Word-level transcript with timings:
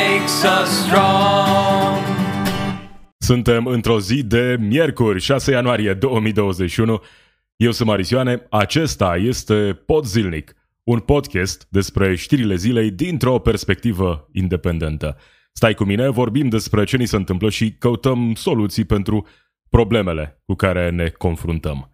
makes 0.00 0.42
us 0.62 0.68
strong. 0.84 1.98
Suntem 3.18 3.66
într-o 3.66 4.00
zi 4.00 4.22
de 4.22 4.56
miercuri, 4.60 5.20
6 5.20 5.50
ianuarie 5.50 5.94
2021. 5.94 7.02
Eu 7.56 7.70
sunt 7.70 7.88
Marisioane, 7.88 8.46
acesta 8.50 9.16
este 9.16 9.82
Pod 9.86 10.04
Zilnic, 10.04 10.54
un 10.84 10.98
podcast 10.98 11.66
despre 11.70 12.14
știrile 12.14 12.54
zilei 12.54 12.90
dintr-o 12.90 13.38
perspectivă 13.38 14.28
independentă. 14.32 15.16
Stai 15.52 15.74
cu 15.74 15.84
mine, 15.84 16.08
vorbim 16.08 16.48
despre 16.48 16.84
ce 16.84 16.96
ni 16.96 17.06
se 17.06 17.16
întâmplă 17.16 17.50
și 17.50 17.72
căutăm 17.78 18.34
soluții 18.34 18.84
pentru 18.84 19.26
problemele 19.68 20.42
cu 20.46 20.54
care 20.54 20.90
ne 20.90 21.08
confruntăm. 21.08 21.90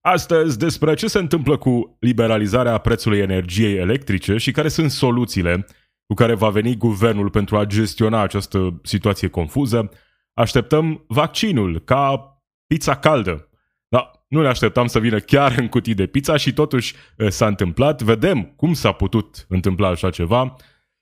Astăzi 0.00 0.58
despre 0.58 0.94
ce 0.94 1.06
se 1.06 1.18
întâmplă 1.18 1.56
cu 1.56 1.96
liberalizarea 2.00 2.78
prețului 2.78 3.18
energiei 3.18 3.76
electrice 3.76 4.36
și 4.36 4.50
care 4.50 4.68
sunt 4.68 4.90
soluțiile 4.90 5.66
cu 6.06 6.14
care 6.14 6.34
va 6.34 6.48
veni 6.48 6.76
guvernul 6.76 7.30
pentru 7.30 7.56
a 7.56 7.64
gestiona 7.64 8.20
această 8.20 8.80
situație 8.82 9.28
confuză. 9.28 9.90
Așteptăm 10.34 11.04
vaccinul 11.08 11.80
ca 11.80 12.28
pizza 12.66 12.96
caldă. 12.96 13.48
Da, 13.88 14.10
nu 14.28 14.42
ne 14.42 14.48
așteptam 14.48 14.86
să 14.86 14.98
vină 14.98 15.18
chiar 15.18 15.54
în 15.58 15.68
cutii 15.68 15.94
de 15.94 16.06
pizza 16.06 16.36
și 16.36 16.52
totuși 16.52 16.94
eh, 17.16 17.28
s-a 17.30 17.46
întâmplat. 17.46 18.02
Vedem 18.02 18.44
cum 18.44 18.72
s-a 18.72 18.92
putut 18.92 19.46
întâmpla 19.48 19.88
așa 19.88 20.10
ceva. 20.10 20.56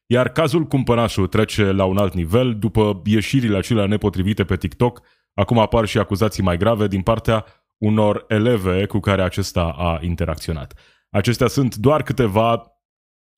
Iar 0.07 0.29
cazul 0.29 0.65
cumpănașul 0.65 1.27
trece 1.27 1.71
la 1.71 1.85
un 1.85 1.97
alt 1.97 2.15
nivel 2.15 2.59
după 2.59 3.03
ieșirile 3.05 3.57
acelea 3.57 3.87
nepotrivite 3.87 4.45
pe 4.45 4.57
TikTok. 4.57 5.01
Acum 5.35 5.59
apar 5.59 5.87
și 5.87 5.99
acuzații 5.99 6.43
mai 6.43 6.57
grave 6.57 6.87
din 6.87 7.03
partea 7.03 7.45
unor 7.79 8.25
eleve 8.29 8.87
cu 8.87 9.01
care 9.01 9.23
acesta 9.23 9.75
a 9.79 9.99
interacționat. 10.03 10.75
Acestea 11.11 11.47
sunt 11.47 11.77
doar 11.77 12.03
câteva 12.03 12.73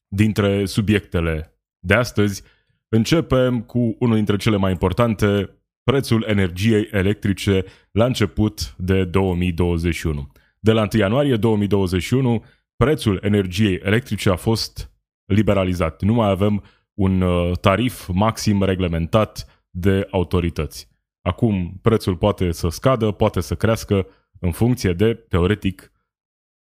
dintre 0.09 0.65
subiectele 0.65 1.54
de 1.85 1.95
astăzi. 1.95 2.43
Începem 2.89 3.61
cu 3.61 3.97
unul 3.99 4.15
dintre 4.15 4.37
cele 4.37 4.57
mai 4.57 4.71
importante, 4.71 5.59
prețul 5.83 6.25
energiei 6.29 6.89
electrice 6.91 7.65
la 7.91 8.05
început 8.05 8.75
de 8.79 9.05
2021. 9.05 10.33
De 10.61 10.73
la 10.73 10.81
1 10.81 11.01
ianuarie 11.01 11.37
2021, 11.37 12.45
prețul 12.77 13.19
energiei 13.23 13.81
electrice 13.83 14.31
a 14.31 14.37
fost 14.37 14.93
liberalizat. 15.25 16.03
Nu 16.03 16.13
mai 16.13 16.29
avem 16.31 16.63
un 16.95 17.21
uh, 17.21 17.59
tarif 17.59 18.09
maxim 18.13 18.63
reglementat 18.63 19.65
de 19.71 20.07
autorități. 20.11 20.89
Acum 21.23 21.79
prețul 21.83 22.17
poate 22.17 22.53
să 22.53 22.69
scadă, 22.69 23.11
poate 23.11 23.41
să 23.41 23.55
crească 23.55 24.07
în 24.41 24.51
funcție 24.51 24.93
de, 24.93 25.15
teoretic, 25.15 25.93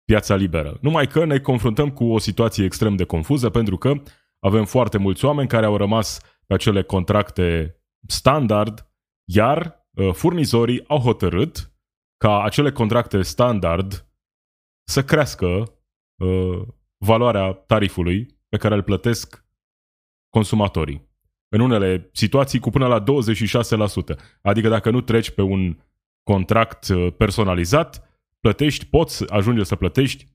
piața 0.05 0.35
liberă. 0.35 0.77
Numai 0.81 1.07
că 1.07 1.25
ne 1.25 1.39
confruntăm 1.39 1.89
cu 1.89 2.03
o 2.03 2.17
situație 2.17 2.65
extrem 2.65 2.95
de 2.95 3.03
confuză 3.03 3.49
pentru 3.49 3.77
că 3.77 3.93
avem 4.43 4.65
foarte 4.65 4.97
mulți 4.97 5.25
oameni 5.25 5.47
care 5.47 5.65
au 5.65 5.77
rămas 5.77 6.21
pe 6.47 6.53
acele 6.53 6.83
contracte 6.83 7.75
standard, 8.07 8.91
iar 9.25 9.87
uh, 9.91 10.13
furnizorii 10.13 10.87
au 10.87 10.99
hotărât 10.99 11.73
ca 12.17 12.41
acele 12.43 12.71
contracte 12.71 13.21
standard 13.21 14.11
să 14.83 15.03
crească 15.03 15.47
uh, 16.15 16.61
valoarea 16.97 17.53
tarifului 17.53 18.39
pe 18.49 18.57
care 18.57 18.75
îl 18.75 18.83
plătesc 18.83 19.45
consumatorii. 20.29 21.09
În 21.49 21.59
unele 21.59 22.09
situații 22.13 22.59
cu 22.59 22.69
până 22.69 22.87
la 22.87 23.03
26%. 23.03 23.05
Adică 24.41 24.69
dacă 24.69 24.89
nu 24.89 25.01
treci 25.01 25.31
pe 25.31 25.41
un 25.41 25.77
contract 26.23 26.87
uh, 26.87 27.13
personalizat, 27.17 28.09
plătești, 28.39 28.85
poți 28.85 29.31
ajunge 29.31 29.63
să 29.63 29.75
plătești 29.75 30.27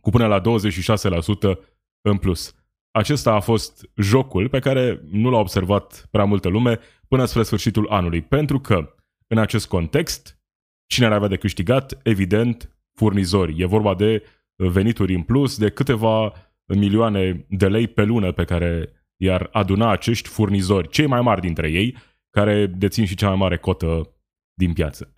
cu 0.00 0.10
până 0.10 0.26
la 0.26 0.40
26% 0.40 1.58
în 2.00 2.18
plus. 2.18 2.57
Acesta 2.98 3.32
a 3.32 3.40
fost 3.40 3.90
jocul 3.96 4.48
pe 4.48 4.58
care 4.58 5.00
nu 5.10 5.30
l-a 5.30 5.38
observat 5.38 6.08
prea 6.10 6.24
multă 6.24 6.48
lume 6.48 6.78
până 7.08 7.24
spre 7.24 7.42
sfârșitul 7.42 7.88
anului, 7.88 8.22
pentru 8.22 8.60
că 8.60 8.94
în 9.26 9.38
acest 9.38 9.68
context, 9.68 10.40
cine 10.86 11.06
ar 11.06 11.12
avea 11.12 11.28
de 11.28 11.36
câștigat? 11.36 12.00
Evident, 12.02 12.78
furnizori. 12.98 13.60
E 13.60 13.66
vorba 13.66 13.94
de 13.94 14.22
venituri 14.56 15.14
în 15.14 15.22
plus, 15.22 15.58
de 15.58 15.70
câteva 15.70 16.32
milioane 16.64 17.46
de 17.48 17.68
lei 17.68 17.88
pe 17.88 18.02
lună 18.02 18.32
pe 18.32 18.44
care 18.44 18.92
i-ar 19.16 19.48
aduna 19.52 19.90
acești 19.90 20.28
furnizori, 20.28 20.88
cei 20.88 21.06
mai 21.06 21.20
mari 21.20 21.40
dintre 21.40 21.70
ei, 21.70 21.96
care 22.30 22.66
dețin 22.66 23.06
și 23.06 23.16
cea 23.16 23.28
mai 23.28 23.36
mare 23.36 23.58
cotă 23.58 24.16
din 24.54 24.72
piață. 24.72 25.12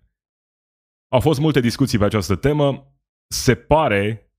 Au 1.13 1.21
fost 1.21 1.41
multe 1.41 1.61
discuții 1.61 1.99
pe 1.99 2.05
această 2.05 2.37
temă. 2.37 2.95
Se 3.35 3.55
pare, 3.55 4.30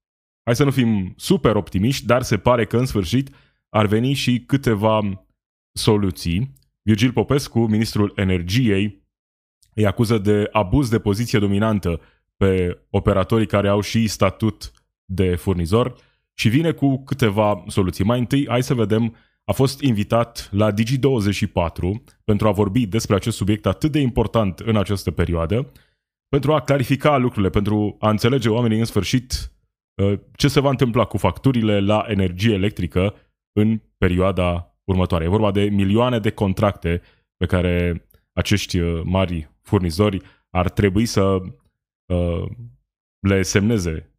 hai 0.43 0.55
să 0.55 0.63
nu 0.63 0.71
fim 0.71 1.13
super 1.17 1.55
optimiști, 1.55 2.05
dar 2.05 2.21
se 2.21 2.37
pare 2.37 2.65
că 2.65 2.77
în 2.77 2.85
sfârșit 2.85 3.29
ar 3.69 3.85
veni 3.85 4.13
și 4.13 4.39
câteva 4.39 5.25
soluții. 5.71 6.53
Virgil 6.81 7.11
Popescu, 7.11 7.59
ministrul 7.59 8.13
energiei, 8.15 9.05
îi 9.73 9.85
acuză 9.85 10.17
de 10.17 10.49
abuz 10.51 10.89
de 10.89 10.99
poziție 10.99 11.39
dominantă 11.39 12.01
pe 12.37 12.81
operatorii 12.89 13.47
care 13.47 13.67
au 13.67 13.81
și 13.81 14.07
statut 14.07 14.71
de 15.05 15.35
furnizor 15.35 15.95
și 16.33 16.49
vine 16.49 16.71
cu 16.71 17.03
câteva 17.03 17.63
soluții. 17.67 18.03
Mai 18.03 18.19
întâi, 18.19 18.47
hai 18.47 18.63
să 18.63 18.73
vedem, 18.73 19.15
a 19.43 19.51
fost 19.51 19.81
invitat 19.81 20.49
la 20.51 20.71
Digi24 20.71 22.13
pentru 22.23 22.47
a 22.47 22.51
vorbi 22.51 22.85
despre 22.85 23.15
acest 23.15 23.37
subiect 23.37 23.65
atât 23.65 23.91
de 23.91 23.99
important 23.99 24.59
în 24.59 24.75
această 24.75 25.11
perioadă, 25.11 25.71
pentru 26.29 26.53
a 26.53 26.61
clarifica 26.61 27.17
lucrurile, 27.17 27.49
pentru 27.49 27.95
a 27.99 28.09
înțelege 28.09 28.49
oamenii 28.49 28.79
în 28.79 28.85
sfârșit 28.85 29.31
uh, 29.31 29.60
ce 30.35 30.47
se 30.47 30.59
va 30.59 30.69
întâmpla 30.69 31.05
cu 31.05 31.17
facturile 31.17 31.79
la 31.79 32.05
energie 32.07 32.53
electrică 32.53 33.15
în 33.53 33.81
perioada 33.97 34.75
următoare. 34.83 35.23
E 35.23 35.27
vorba 35.27 35.51
de 35.51 35.63
milioane 35.63 36.19
de 36.19 36.31
contracte 36.31 37.01
pe 37.37 37.45
care 37.45 38.05
acești 38.33 38.79
uh, 38.79 39.01
mari 39.03 39.51
furnizori 39.61 40.21
ar 40.49 40.69
trebui 40.69 41.05
să 41.05 41.21
uh, 42.13 42.45
le 43.19 43.41
semneze 43.41 44.11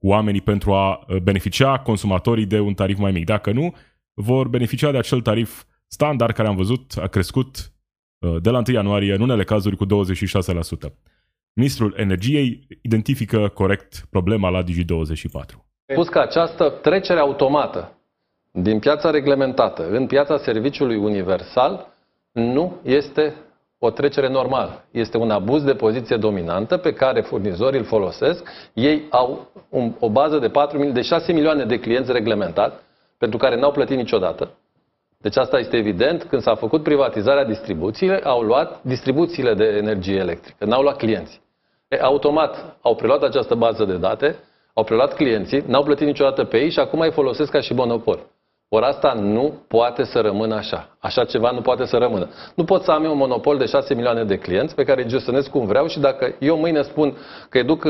oamenii 0.00 0.40
pentru 0.40 0.72
a 0.72 1.04
uh, 1.08 1.16
beneficia 1.16 1.78
consumatorii 1.78 2.46
de 2.46 2.60
un 2.60 2.74
tarif 2.74 2.98
mai 2.98 3.12
mic. 3.12 3.24
Dacă 3.24 3.52
nu, 3.52 3.74
vor 4.14 4.48
beneficia 4.48 4.90
de 4.90 4.98
acel 4.98 5.20
tarif 5.20 5.64
standard 5.86 6.34
care 6.34 6.48
am 6.48 6.56
văzut 6.56 6.94
a 6.96 7.06
crescut 7.06 7.72
uh, 8.26 8.42
de 8.42 8.50
la 8.50 8.58
1 8.58 8.76
ianuarie, 8.76 9.14
în 9.14 9.20
unele 9.20 9.44
cazuri 9.44 9.76
cu 9.76 9.86
26%. 9.86 9.88
Ministrul 11.52 11.94
Energiei 11.96 12.66
identifică 12.82 13.48
corect 13.54 14.06
problema 14.10 14.48
la 14.48 14.62
Digi24. 14.62 15.70
Spus 15.86 16.08
că 16.08 16.18
această 16.18 16.68
trecere 16.68 17.20
automată 17.20 17.94
din 18.52 18.78
piața 18.78 19.10
reglementată 19.10 19.88
în 19.90 20.06
piața 20.06 20.38
serviciului 20.38 20.96
universal 20.96 21.94
nu 22.32 22.80
este 22.82 23.34
o 23.78 23.90
trecere 23.90 24.28
normală. 24.28 24.84
Este 24.90 25.16
un 25.16 25.30
abuz 25.30 25.62
de 25.62 25.74
poziție 25.74 26.16
dominantă 26.16 26.76
pe 26.76 26.92
care 26.92 27.20
furnizorii 27.20 27.78
îl 27.78 27.84
folosesc. 27.84 28.48
Ei 28.74 29.02
au 29.10 29.50
un, 29.68 29.94
o 29.98 30.10
bază 30.10 30.38
de, 30.38 30.48
4, 30.48 30.84
de 30.84 31.02
6 31.02 31.32
milioane 31.32 31.64
de 31.64 31.78
clienți 31.78 32.12
reglementat, 32.12 32.82
pentru 33.18 33.38
care 33.38 33.56
n-au 33.56 33.72
plătit 33.72 33.96
niciodată. 33.96 34.50
Deci 35.22 35.36
asta 35.36 35.58
este 35.58 35.76
evident. 35.76 36.22
Când 36.22 36.42
s-a 36.42 36.54
făcut 36.54 36.82
privatizarea 36.82 37.44
distribuțiile, 37.44 38.20
au 38.24 38.40
luat 38.40 38.82
distribuțiile 38.82 39.54
de 39.54 39.64
energie 39.64 40.18
electrică, 40.18 40.64
n-au 40.64 40.82
luat 40.82 40.96
clienții. 40.96 41.40
E, 41.88 41.98
automat 42.00 42.76
au 42.80 42.94
preluat 42.94 43.22
această 43.22 43.54
bază 43.54 43.84
de 43.84 43.96
date, 43.96 44.36
au 44.74 44.84
preluat 44.84 45.14
clienții, 45.14 45.64
n-au 45.66 45.82
plătit 45.82 46.06
niciodată 46.06 46.44
pe 46.44 46.58
ei 46.58 46.70
și 46.70 46.78
acum 46.78 47.00
îi 47.00 47.12
folosesc 47.12 47.50
ca 47.50 47.60
și 47.60 47.72
monopol. 47.72 48.26
Ori 48.68 48.84
asta 48.84 49.12
nu 49.12 49.54
poate 49.68 50.04
să 50.04 50.20
rămână 50.20 50.54
așa. 50.54 50.96
Așa 50.98 51.24
ceva 51.24 51.50
nu 51.50 51.60
poate 51.60 51.84
să 51.84 51.96
rămână. 51.96 52.28
Nu 52.54 52.64
pot 52.64 52.82
să 52.82 52.90
am 52.90 53.04
eu 53.04 53.10
un 53.10 53.16
monopol 53.16 53.58
de 53.58 53.66
6 53.66 53.94
milioane 53.94 54.24
de 54.24 54.38
clienți 54.38 54.74
pe 54.74 54.84
care 54.84 55.02
îi 55.02 55.08
gestionez 55.08 55.46
cum 55.46 55.66
vreau 55.66 55.86
și 55.86 55.98
dacă 55.98 56.34
eu 56.38 56.56
mâine 56.56 56.82
spun 56.82 57.16
că 57.48 57.58
educ, 57.58 57.86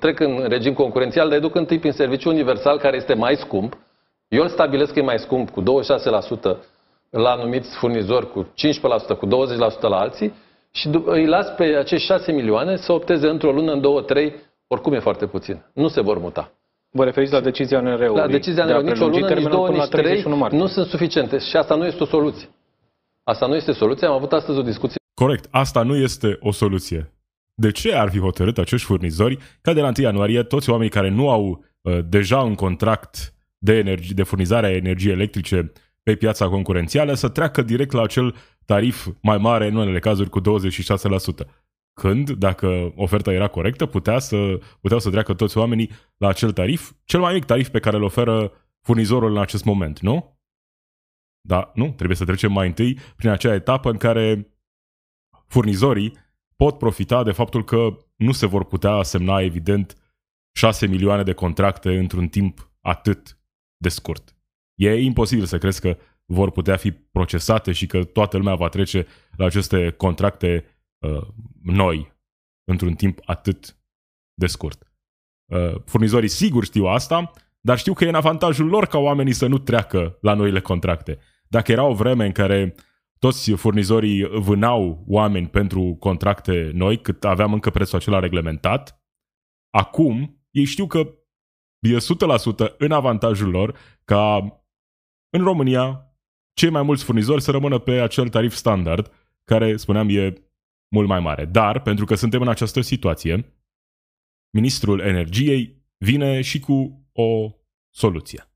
trec 0.00 0.20
în 0.20 0.44
regim 0.48 0.72
concurențial, 0.72 1.28
dar 1.28 1.36
educ 1.36 1.54
întâi 1.54 1.78
prin 1.78 1.92
serviciu 1.92 2.28
universal 2.28 2.78
care 2.78 2.96
este 2.96 3.14
mai 3.14 3.34
scump, 3.36 3.76
eu 4.34 4.42
îl 4.42 4.48
stabilesc 4.48 4.92
că 4.92 4.98
e 4.98 5.02
mai 5.02 5.18
scump 5.18 5.50
cu 5.50 5.62
26% 5.62 5.64
la 7.10 7.30
anumiți 7.30 7.76
furnizori, 7.76 8.30
cu 8.30 8.42
15%, 8.42 9.18
cu 9.18 9.26
20% 9.26 9.30
la 9.80 9.98
alții 9.98 10.32
și 10.70 10.90
îi 11.04 11.26
las 11.26 11.48
pe 11.56 11.64
acești 11.64 12.06
6 12.06 12.32
milioane 12.32 12.76
să 12.76 12.92
opteze 12.92 13.28
într-o 13.28 13.52
lună, 13.52 13.72
în 13.72 13.80
două, 13.80 14.00
trei, 14.00 14.34
oricum 14.66 14.92
e 14.92 14.98
foarte 14.98 15.26
puțin. 15.26 15.64
Nu 15.74 15.88
se 15.88 16.00
vor 16.00 16.18
muta. 16.18 16.52
Vă 16.90 17.04
referiți 17.04 17.32
la 17.32 17.40
decizia 17.40 17.80
NR-ului? 17.80 18.20
La 18.20 18.26
decizia 18.26 18.64
NR-ului. 18.64 18.92
Nici 18.92 19.00
o 19.00 19.06
lună, 19.06 19.34
nici 19.34 19.46
două, 19.46 19.68
nici 19.68 19.88
trei 19.88 20.22
nu 20.50 20.66
sunt 20.66 20.86
suficiente. 20.86 21.38
Și 21.38 21.56
asta 21.56 21.74
nu 21.74 21.86
este 21.86 22.02
o 22.02 22.06
soluție. 22.06 22.48
Asta 23.24 23.46
nu 23.46 23.54
este 23.54 23.72
soluția. 23.72 24.08
Am 24.08 24.14
avut 24.14 24.32
astăzi 24.32 24.58
o 24.58 24.62
discuție. 24.62 24.96
Corect, 25.14 25.48
asta 25.50 25.82
nu 25.82 25.96
este 25.96 26.38
o 26.40 26.52
soluție. 26.52 27.12
De 27.54 27.70
ce 27.70 27.94
ar 27.94 28.10
fi 28.10 28.18
hotărât 28.18 28.58
acești 28.58 28.86
furnizori 28.86 29.38
ca 29.60 29.72
de 29.72 29.80
la 29.80 29.86
1 29.86 30.06
ianuarie 30.06 30.42
toți 30.42 30.70
oamenii 30.70 30.90
care 30.90 31.10
nu 31.10 31.30
au 31.30 31.64
uh, 31.80 31.98
deja 32.08 32.40
un 32.40 32.54
contract 32.54 33.34
de, 33.64 33.72
energie, 33.72 34.14
de 34.14 34.22
furnizare 34.22 34.66
a 34.66 34.74
energiei 34.74 35.12
electrice 35.12 35.72
pe 36.02 36.14
piața 36.14 36.48
concurențială 36.48 37.14
să 37.14 37.28
treacă 37.28 37.62
direct 37.62 37.92
la 37.92 38.02
acel 38.02 38.34
tarif 38.64 39.06
mai 39.22 39.38
mare 39.38 39.66
în 39.66 39.76
unele 39.76 39.98
cazuri 39.98 40.30
cu 40.30 40.40
26%? 40.40 40.44
Când, 42.00 42.30
dacă 42.30 42.92
oferta 42.96 43.32
era 43.32 43.48
corectă, 43.48 43.86
putea 43.86 44.18
să, 44.18 44.58
puteau 44.80 45.00
să 45.00 45.10
treacă 45.10 45.34
toți 45.34 45.58
oamenii 45.58 45.90
la 46.16 46.28
acel 46.28 46.52
tarif, 46.52 46.92
cel 47.04 47.20
mai 47.20 47.32
mic 47.32 47.44
tarif 47.44 47.68
pe 47.68 47.78
care 47.78 47.96
îl 47.96 48.02
oferă 48.02 48.52
furnizorul 48.80 49.30
în 49.30 49.38
acest 49.38 49.64
moment, 49.64 50.00
nu? 50.00 50.38
Da, 51.40 51.70
nu, 51.74 51.92
trebuie 51.92 52.16
să 52.16 52.24
trecem 52.24 52.52
mai 52.52 52.66
întâi 52.66 52.98
prin 53.16 53.30
acea 53.30 53.54
etapă 53.54 53.90
în 53.90 53.96
care 53.96 54.48
furnizorii 55.46 56.16
pot 56.56 56.78
profita 56.78 57.22
de 57.22 57.32
faptul 57.32 57.64
că 57.64 57.96
nu 58.16 58.32
se 58.32 58.46
vor 58.46 58.64
putea 58.64 59.02
semna, 59.02 59.40
evident, 59.40 59.96
6 60.56 60.86
milioane 60.86 61.22
de 61.22 61.32
contracte 61.32 61.96
într-un 61.96 62.28
timp 62.28 62.72
atât 62.80 63.38
de 63.84 63.90
scurt. 63.90 64.36
E 64.74 65.00
imposibil 65.00 65.44
să 65.44 65.58
crezi 65.58 65.80
că 65.80 65.96
vor 66.24 66.50
putea 66.50 66.76
fi 66.76 66.90
procesate 66.90 67.72
și 67.72 67.86
că 67.86 68.04
toată 68.04 68.36
lumea 68.36 68.54
va 68.54 68.68
trece 68.68 69.06
la 69.36 69.44
aceste 69.44 69.90
contracte 69.90 70.64
uh, 70.98 71.26
noi 71.62 72.12
într-un 72.64 72.94
timp 72.94 73.20
atât 73.24 73.76
de 74.34 74.46
scurt. 74.46 74.92
Uh, 75.52 75.74
furnizorii 75.84 76.28
sigur 76.28 76.64
știu 76.64 76.84
asta, 76.84 77.30
dar 77.60 77.78
știu 77.78 77.92
că 77.92 78.04
e 78.04 78.08
în 78.08 78.14
avantajul 78.14 78.66
lor 78.66 78.86
ca 78.86 78.98
oamenii 78.98 79.32
să 79.32 79.46
nu 79.46 79.58
treacă 79.58 80.18
la 80.20 80.34
noile 80.34 80.60
contracte. 80.60 81.18
Dacă 81.48 81.72
era 81.72 81.84
o 81.84 81.94
vreme 81.94 82.26
în 82.26 82.32
care 82.32 82.74
toți 83.18 83.52
furnizorii 83.52 84.28
vânau 84.28 85.04
oameni 85.06 85.48
pentru 85.48 85.96
contracte 86.00 86.70
noi, 86.74 87.00
cât 87.00 87.24
aveam 87.24 87.52
încă 87.52 87.70
prețul 87.70 87.98
acela 87.98 88.18
reglementat, 88.18 89.02
acum 89.70 90.44
ei 90.50 90.64
știu 90.64 90.86
că 90.86 91.23
e 91.84 91.96
100% 91.96 92.76
în 92.78 92.92
avantajul 92.92 93.50
lor 93.50 93.76
ca 94.04 94.38
în 95.30 95.42
România 95.42 96.14
cei 96.54 96.70
mai 96.70 96.82
mulți 96.82 97.04
furnizori 97.04 97.42
să 97.42 97.50
rămână 97.50 97.78
pe 97.78 97.90
acel 97.90 98.28
tarif 98.28 98.54
standard, 98.54 99.10
care, 99.44 99.76
spuneam, 99.76 100.08
e 100.08 100.32
mult 100.88 101.08
mai 101.08 101.20
mare. 101.20 101.44
Dar, 101.44 101.82
pentru 101.82 102.04
că 102.04 102.14
suntem 102.14 102.40
în 102.40 102.48
această 102.48 102.80
situație, 102.80 103.54
ministrul 104.50 105.00
energiei 105.00 105.82
vine 105.98 106.40
și 106.40 106.60
cu 106.60 107.06
o 107.12 107.50
soluție. 107.90 108.48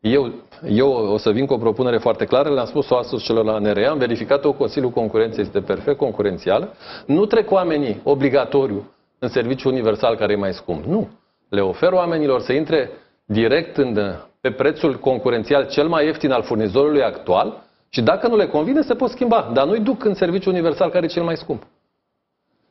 Eu, 0.00 0.32
eu 0.68 0.90
o 0.90 1.16
să 1.16 1.30
vin 1.30 1.46
cu 1.46 1.54
o 1.54 1.58
propunere 1.58 1.98
foarte 1.98 2.24
clară, 2.24 2.52
le-am 2.52 2.66
spus-o 2.66 2.96
astăzi 2.96 3.24
celor 3.24 3.44
la 3.44 3.58
NRA, 3.58 3.90
am 3.90 3.98
verificat-o, 3.98 4.52
Consiliul 4.52 4.90
Concurenței 4.90 5.44
este 5.44 5.60
perfect 5.60 5.96
concurențial. 5.96 6.72
Nu 7.06 7.26
trec 7.26 7.50
oamenii 7.50 8.00
obligatoriu 8.04 8.90
în 9.18 9.28
serviciu 9.28 9.68
universal 9.68 10.16
care 10.16 10.32
e 10.32 10.36
mai 10.36 10.52
scump. 10.52 10.84
Nu. 10.84 11.08
Le 11.48 11.60
ofer 11.60 11.92
oamenilor 11.92 12.40
să 12.40 12.52
intre 12.52 12.90
direct 13.24 13.76
în, 13.76 14.14
pe 14.40 14.50
prețul 14.50 14.98
concurențial 14.98 15.68
cel 15.68 15.88
mai 15.88 16.04
ieftin 16.04 16.30
al 16.30 16.42
furnizorului 16.42 17.02
actual 17.02 17.62
și 17.88 18.02
dacă 18.02 18.28
nu 18.28 18.36
le 18.36 18.46
convine, 18.46 18.80
se 18.82 18.94
pot 18.94 19.10
schimba. 19.10 19.50
Dar 19.54 19.66
nu-i 19.66 19.80
duc 19.80 20.04
în 20.04 20.14
serviciu 20.14 20.50
universal 20.50 20.90
care 20.90 21.04
e 21.04 21.08
cel 21.08 21.22
mai 21.22 21.36
scump. 21.36 21.62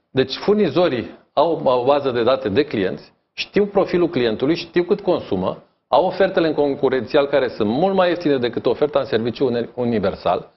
Deci 0.09 0.35
furnizorii 0.35 1.17
au 1.33 1.61
o 1.63 1.83
bază 1.83 2.11
de 2.11 2.23
date 2.23 2.49
de 2.49 2.63
clienți, 2.65 3.13
știu 3.33 3.65
profilul 3.65 4.09
clientului, 4.09 4.55
știu 4.55 4.83
cât 4.83 5.01
consumă, 5.01 5.63
au 5.87 6.05
ofertele 6.05 6.47
în 6.47 6.53
concurențial 6.53 7.27
care 7.27 7.47
sunt 7.47 7.69
mult 7.69 7.95
mai 7.95 8.09
ieftine 8.09 8.37
decât 8.37 8.65
oferta 8.65 8.99
în 8.99 9.05
serviciu 9.05 9.69
universal, 9.75 10.51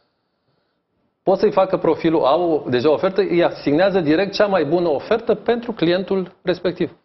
pot 1.23 1.39
să-i 1.39 1.53
facă 1.53 1.77
profilul, 1.77 2.25
au 2.25 2.67
deja 2.71 2.91
ofertă, 2.91 3.21
îi 3.21 3.45
asignează 3.45 4.01
direct 4.01 4.33
cea 4.33 4.47
mai 4.47 4.65
bună 4.65 4.89
ofertă 4.89 5.35
pentru 5.35 5.73
clientul 5.73 6.33
respectiv. 6.43 6.97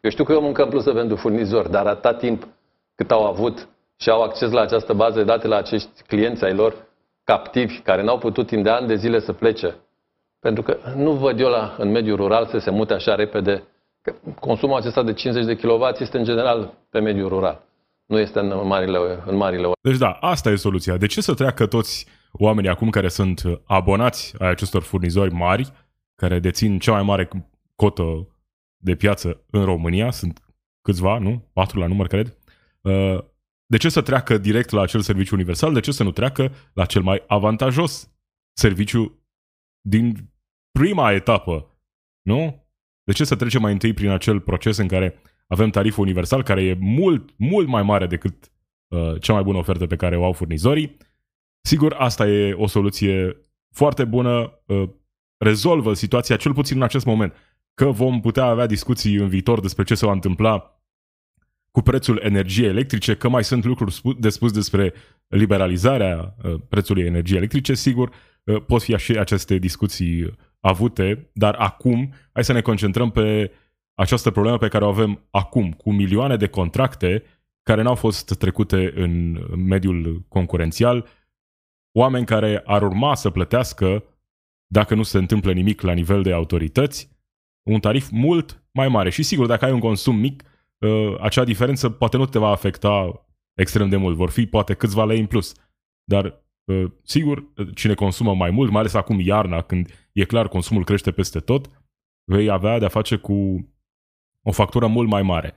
Eu 0.00 0.10
știu 0.10 0.24
că 0.24 0.32
eu 0.32 0.40
mâncăm 0.40 0.68
plus 0.68 0.82
să 0.82 0.92
pentru 0.92 1.16
furnizori, 1.16 1.70
dar 1.70 1.86
atâta 1.86 2.14
timp 2.14 2.48
cât 2.94 3.10
au 3.10 3.26
avut 3.26 3.68
și 3.96 4.10
au 4.10 4.22
acces 4.22 4.50
la 4.50 4.60
această 4.60 4.92
bază 4.92 5.18
de 5.18 5.24
date 5.24 5.46
la 5.46 5.56
acești 5.56 6.02
clienți 6.06 6.44
ai 6.44 6.54
lor 6.54 6.74
captivi, 7.24 7.78
care 7.78 8.02
n-au 8.02 8.18
putut 8.18 8.46
timp 8.46 8.62
de 8.62 8.70
ani 8.70 8.86
de 8.86 8.94
zile 8.94 9.20
să 9.20 9.32
plece. 9.32 9.76
Pentru 10.40 10.62
că 10.62 10.76
nu 10.96 11.12
văd 11.12 11.40
eu 11.40 11.48
la, 11.48 11.74
în 11.78 11.90
mediul 11.90 12.16
rural 12.16 12.46
să 12.46 12.58
se 12.58 12.70
mute 12.70 12.94
așa 12.94 13.14
repede. 13.14 13.62
Că 14.02 14.14
consumul 14.40 14.76
acesta 14.76 15.02
de 15.02 15.12
50 15.12 15.44
de 15.44 15.56
kW 15.56 15.82
este 15.98 16.18
în 16.18 16.24
general 16.24 16.74
pe 16.90 17.00
mediul 17.00 17.28
rural 17.28 17.68
nu 18.10 18.18
este 18.18 18.38
în 18.38 18.66
marile, 18.66 18.98
în 19.26 19.36
marile 19.36 19.70
Deci 19.80 19.96
da, 19.96 20.10
asta 20.10 20.50
e 20.50 20.56
soluția. 20.56 20.96
De 20.96 21.06
ce 21.06 21.20
să 21.20 21.34
treacă 21.34 21.66
toți 21.66 22.06
oamenii 22.32 22.70
acum 22.70 22.90
care 22.90 23.08
sunt 23.08 23.42
abonați 23.64 24.34
ai 24.38 24.48
acestor 24.48 24.82
furnizori 24.82 25.32
mari, 25.32 25.72
care 26.14 26.38
dețin 26.38 26.78
cea 26.78 26.92
mai 26.92 27.02
mare 27.02 27.28
cotă 27.76 28.28
de 28.82 28.94
piață 28.94 29.44
în 29.50 29.64
România, 29.64 30.10
sunt 30.10 30.42
câțiva, 30.82 31.18
nu? 31.18 31.48
Patru 31.52 31.78
la 31.78 31.86
număr, 31.86 32.06
cred. 32.06 32.36
Uh, 32.80 33.18
de 33.66 33.76
ce 33.76 33.88
să 33.88 34.02
treacă 34.02 34.38
direct 34.38 34.70
la 34.70 34.80
acel 34.80 35.00
serviciu 35.00 35.34
universal? 35.34 35.72
De 35.72 35.80
ce 35.80 35.92
să 35.92 36.02
nu 36.02 36.10
treacă 36.10 36.52
la 36.72 36.84
cel 36.84 37.02
mai 37.02 37.24
avantajos 37.26 38.10
serviciu 38.52 39.24
din 39.80 40.30
prima 40.70 41.12
etapă? 41.12 41.78
Nu? 42.22 42.68
De 43.04 43.12
ce 43.12 43.24
să 43.24 43.36
trecem 43.36 43.60
mai 43.60 43.72
întâi 43.72 43.92
prin 43.92 44.08
acel 44.08 44.40
proces 44.40 44.76
în 44.76 44.88
care 44.88 45.20
avem 45.46 45.70
tariful 45.70 46.04
universal 46.04 46.42
care 46.42 46.62
e 46.62 46.76
mult, 46.80 47.34
mult 47.36 47.68
mai 47.68 47.82
mare 47.82 48.06
decât 48.06 48.52
uh, 48.88 49.20
cea 49.20 49.32
mai 49.32 49.42
bună 49.42 49.58
ofertă 49.58 49.86
pe 49.86 49.96
care 49.96 50.16
o 50.16 50.24
au 50.24 50.32
furnizorii. 50.32 50.96
Sigur, 51.60 51.92
asta 51.92 52.28
e 52.28 52.52
o 52.52 52.66
soluție 52.66 53.36
foarte 53.74 54.04
bună, 54.04 54.62
uh, 54.66 54.88
rezolvă 55.36 55.94
situația 55.94 56.36
cel 56.36 56.52
puțin 56.52 56.76
în 56.76 56.82
acest 56.82 57.04
moment. 57.04 57.34
Că 57.80 57.90
vom 57.90 58.20
putea 58.20 58.44
avea 58.44 58.66
discuții 58.66 59.14
în 59.14 59.28
viitor 59.28 59.60
despre 59.60 59.84
ce 59.84 59.94
se 59.94 60.06
va 60.06 60.12
întâmpla 60.12 60.80
cu 61.70 61.80
prețul 61.80 62.20
energiei 62.22 62.68
electrice, 62.68 63.16
că 63.16 63.28
mai 63.28 63.44
sunt 63.44 63.64
lucruri 63.64 64.00
de 64.18 64.28
spus 64.28 64.52
despre 64.52 64.92
liberalizarea 65.26 66.36
uh, 66.44 66.54
prețului 66.68 67.04
energiei 67.04 67.38
electrice, 67.38 67.74
sigur, 67.74 68.12
uh, 68.44 68.64
pot 68.66 68.82
fi 68.82 68.96
și 68.96 69.12
aceste 69.12 69.58
discuții 69.58 70.34
avute, 70.60 71.30
dar 71.32 71.54
acum 71.54 72.12
hai 72.32 72.44
să 72.44 72.52
ne 72.52 72.60
concentrăm 72.60 73.10
pe 73.10 73.52
această 73.94 74.30
problemă 74.30 74.58
pe 74.58 74.68
care 74.68 74.84
o 74.84 74.88
avem 74.88 75.26
acum, 75.30 75.72
cu 75.72 75.92
milioane 75.92 76.36
de 76.36 76.46
contracte 76.46 77.22
care 77.62 77.82
n-au 77.82 77.94
fost 77.94 78.38
trecute 78.38 78.92
în 78.94 79.38
mediul 79.56 80.24
concurențial, 80.28 81.06
oameni 81.92 82.26
care 82.26 82.62
ar 82.64 82.82
urma 82.82 83.14
să 83.14 83.30
plătească, 83.30 84.04
dacă 84.66 84.94
nu 84.94 85.02
se 85.02 85.18
întâmplă 85.18 85.52
nimic 85.52 85.80
la 85.80 85.92
nivel 85.92 86.22
de 86.22 86.32
autorități, 86.32 87.18
un 87.72 87.80
tarif 87.80 88.08
mult 88.10 88.62
mai 88.72 88.88
mare. 88.88 89.10
Și 89.10 89.22
sigur, 89.22 89.46
dacă 89.46 89.64
ai 89.64 89.72
un 89.72 89.80
consum 89.80 90.16
mic, 90.16 90.42
uh, 90.78 91.14
acea 91.20 91.44
diferență 91.44 91.90
poate 91.90 92.16
nu 92.16 92.26
te 92.26 92.38
va 92.38 92.48
afecta 92.48 93.26
extrem 93.54 93.88
de 93.88 93.96
mult. 93.96 94.16
Vor 94.16 94.30
fi 94.30 94.46
poate 94.46 94.74
câțiva 94.74 95.04
lei 95.04 95.20
în 95.20 95.26
plus. 95.26 95.54
Dar, 96.04 96.42
uh, 96.64 96.90
sigur, 97.02 97.52
cine 97.74 97.94
consumă 97.94 98.34
mai 98.34 98.50
mult, 98.50 98.70
mai 98.70 98.80
ales 98.80 98.94
acum 98.94 99.20
iarna, 99.20 99.62
când 99.62 100.08
e 100.12 100.24
clar 100.24 100.48
consumul 100.48 100.84
crește 100.84 101.10
peste 101.10 101.40
tot, 101.40 101.84
vei 102.24 102.50
avea 102.50 102.78
de-a 102.78 102.88
face 102.88 103.16
cu 103.16 103.68
o 104.46 104.52
factură 104.52 104.86
mult 104.86 105.08
mai 105.08 105.22
mare. 105.22 105.54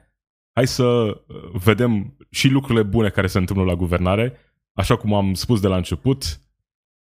Hai 0.56 0.68
să 0.68 0.84
uh, 0.84 1.52
vedem 1.54 2.18
și 2.30 2.48
lucrurile 2.48 2.84
bune 2.84 3.10
care 3.10 3.28
se 3.28 3.38
întâmplă 3.38 3.66
la 3.66 3.76
guvernare. 3.76 4.38
Așa 4.74 4.98
cum 4.98 5.14
am 5.14 5.34
spus 5.34 5.62
de 5.62 5.68
la 5.68 5.76
început, 5.76 6.40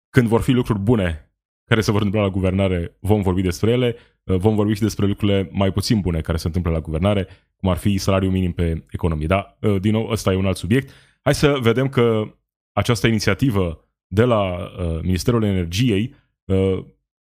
când 0.09 0.27
vor 0.27 0.41
fi 0.41 0.51
lucruri 0.51 0.79
bune 0.79 1.28
care 1.69 1.81
se 1.81 1.91
vor 1.91 2.01
întâmpla 2.01 2.27
la 2.27 2.33
guvernare, 2.33 2.97
vom 2.99 3.21
vorbi 3.21 3.41
despre 3.41 3.71
ele. 3.71 3.95
Uh, 4.23 4.35
vom 4.37 4.55
vorbi 4.55 4.73
și 4.73 4.81
despre 4.81 5.05
lucrurile 5.05 5.49
mai 5.51 5.71
puțin 5.71 5.99
bune 5.99 6.21
care 6.21 6.37
se 6.37 6.47
întâmplă 6.47 6.71
la 6.71 6.79
guvernare, 6.79 7.27
cum 7.55 7.69
ar 7.69 7.77
fi 7.77 7.97
salariul 7.97 8.31
minim 8.31 8.51
pe 8.51 8.85
economie. 8.91 9.27
Da, 9.27 9.57
uh, 9.61 9.81
din 9.81 9.91
nou, 9.91 10.09
ăsta 10.09 10.31
e 10.31 10.35
un 10.35 10.45
alt 10.45 10.57
subiect. 10.57 10.93
Hai 11.21 11.35
să 11.35 11.57
vedem 11.61 11.89
că 11.89 12.35
această 12.71 13.07
inițiativă 13.07 13.89
de 14.07 14.23
la 14.23 14.71
Ministerul 15.01 15.43
Energiei 15.43 16.15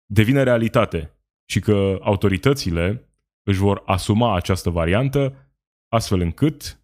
devine 0.07 0.43
realitate 0.43 1.17
și 1.45 1.61
că 1.61 1.99
autoritățile 2.01 3.09
își 3.43 3.59
vor 3.59 3.83
asuma 3.87 4.35
această 4.35 4.71
variantă, 4.71 5.35
astfel 5.89 6.21
încât 6.21 6.81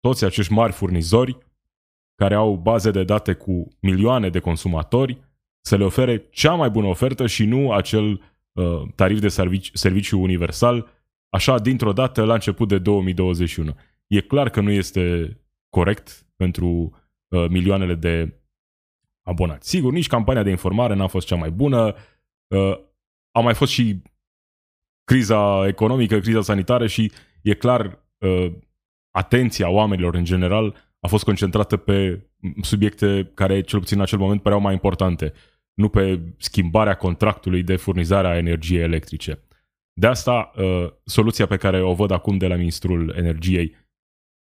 toți 0.00 0.24
acești 0.24 0.52
mari 0.52 0.72
furnizori 0.72 1.38
care 2.14 2.34
au 2.34 2.56
baze 2.56 2.90
de 2.90 3.04
date 3.04 3.32
cu 3.32 3.68
milioane 3.80 4.28
de 4.28 4.38
consumatori 4.38 5.29
să 5.60 5.76
le 5.76 5.84
ofere 5.84 6.28
cea 6.30 6.54
mai 6.54 6.70
bună 6.70 6.86
ofertă 6.86 7.26
și 7.26 7.44
nu 7.44 7.72
acel 7.72 8.22
uh, 8.52 8.82
tarif 8.94 9.20
de 9.20 9.28
servici, 9.28 9.70
serviciu 9.72 10.20
universal, 10.20 10.88
așa 11.28 11.58
dintr-o 11.58 11.92
dată 11.92 12.24
la 12.24 12.34
început 12.34 12.68
de 12.68 12.78
2021. 12.78 13.76
E 14.06 14.20
clar 14.20 14.50
că 14.50 14.60
nu 14.60 14.70
este 14.70 15.36
corect 15.68 16.26
pentru 16.36 16.66
uh, 17.28 17.46
milioanele 17.48 17.94
de 17.94 18.40
abonați. 19.22 19.68
Sigur, 19.68 19.92
nici 19.92 20.06
campania 20.06 20.42
de 20.42 20.50
informare 20.50 20.94
n-a 20.94 21.06
fost 21.06 21.26
cea 21.26 21.36
mai 21.36 21.50
bună, 21.50 21.94
uh, 22.54 22.78
a 23.30 23.40
mai 23.40 23.54
fost 23.54 23.72
și 23.72 24.02
criza 25.04 25.66
economică, 25.66 26.18
criza 26.18 26.40
sanitară 26.40 26.86
și 26.86 27.12
e 27.42 27.54
clar 27.54 28.04
uh, 28.18 28.52
atenția 29.10 29.68
oamenilor 29.68 30.14
în 30.14 30.24
general 30.24 30.74
a 31.00 31.06
fost 31.06 31.24
concentrată 31.24 31.76
pe 31.76 32.26
subiecte 32.62 33.30
care, 33.34 33.60
cel 33.60 33.78
puțin 33.78 33.96
în 33.96 34.02
acel 34.02 34.18
moment, 34.18 34.42
păreau 34.42 34.60
mai 34.60 34.72
importante. 34.72 35.32
Nu 35.74 35.88
pe 35.88 36.20
schimbarea 36.38 36.96
contractului 36.96 37.62
de 37.62 37.76
furnizare 37.76 38.28
a 38.28 38.36
energiei 38.36 38.82
electrice. 38.82 39.44
De 40.00 40.06
asta, 40.06 40.52
uh, 40.56 40.92
soluția 41.04 41.46
pe 41.46 41.56
care 41.56 41.82
o 41.82 41.94
văd 41.94 42.10
acum 42.10 42.36
de 42.36 42.46
la 42.46 42.56
Ministrul 42.56 43.14
Energiei 43.16 43.76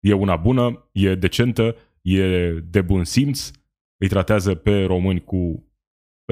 e 0.00 0.12
una 0.12 0.37
bună, 0.37 0.88
e 0.93 1.14
decentă, 1.14 1.76
e 2.02 2.50
de 2.52 2.81
bun 2.81 3.05
simț, 3.05 3.50
îi 3.97 4.09
tratează 4.09 4.55
pe 4.55 4.85
români 4.85 5.25
cu 5.25 5.73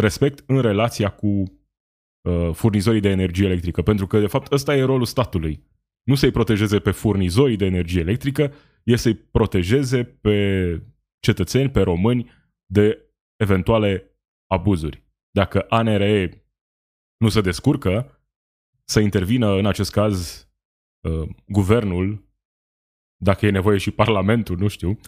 respect 0.01 0.43
în 0.47 0.61
relația 0.61 1.11
cu 1.11 1.27
uh, 1.27 2.51
furnizorii 2.53 3.01
de 3.01 3.09
energie 3.09 3.47
electrică. 3.47 3.83
Pentru 3.83 4.07
că, 4.07 4.21
de 4.21 4.27
fapt, 4.27 4.53
ăsta 4.53 4.77
e 4.77 4.83
rolul 4.83 5.05
statului. 5.05 5.63
Nu 6.03 6.15
să-i 6.15 6.31
protejeze 6.31 6.79
pe 6.79 6.91
furnizorii 6.91 7.57
de 7.57 7.65
energie 7.65 8.01
electrică, 8.01 8.53
e 8.83 8.97
să-i 8.97 9.15
protejeze 9.15 10.05
pe 10.05 10.83
cetățeni, 11.21 11.71
pe 11.71 11.81
români, 11.81 12.31
de 12.67 13.05
eventuale 13.37 14.10
abuzuri. 14.51 15.03
Dacă 15.31 15.67
ANRE 15.69 16.45
nu 17.17 17.29
se 17.29 17.41
descurcă, 17.41 18.21
să 18.85 19.01
intervină 19.01 19.51
în 19.53 19.67
acest 19.67 19.91
caz 19.91 20.49
uh, 21.01 21.29
guvernul, 21.47 22.29
dacă 23.17 23.47
e 23.47 23.51
nevoie 23.51 23.79
și 23.79 23.91
parlamentul, 23.91 24.59
nu 24.59 24.69
știu, 24.69 24.99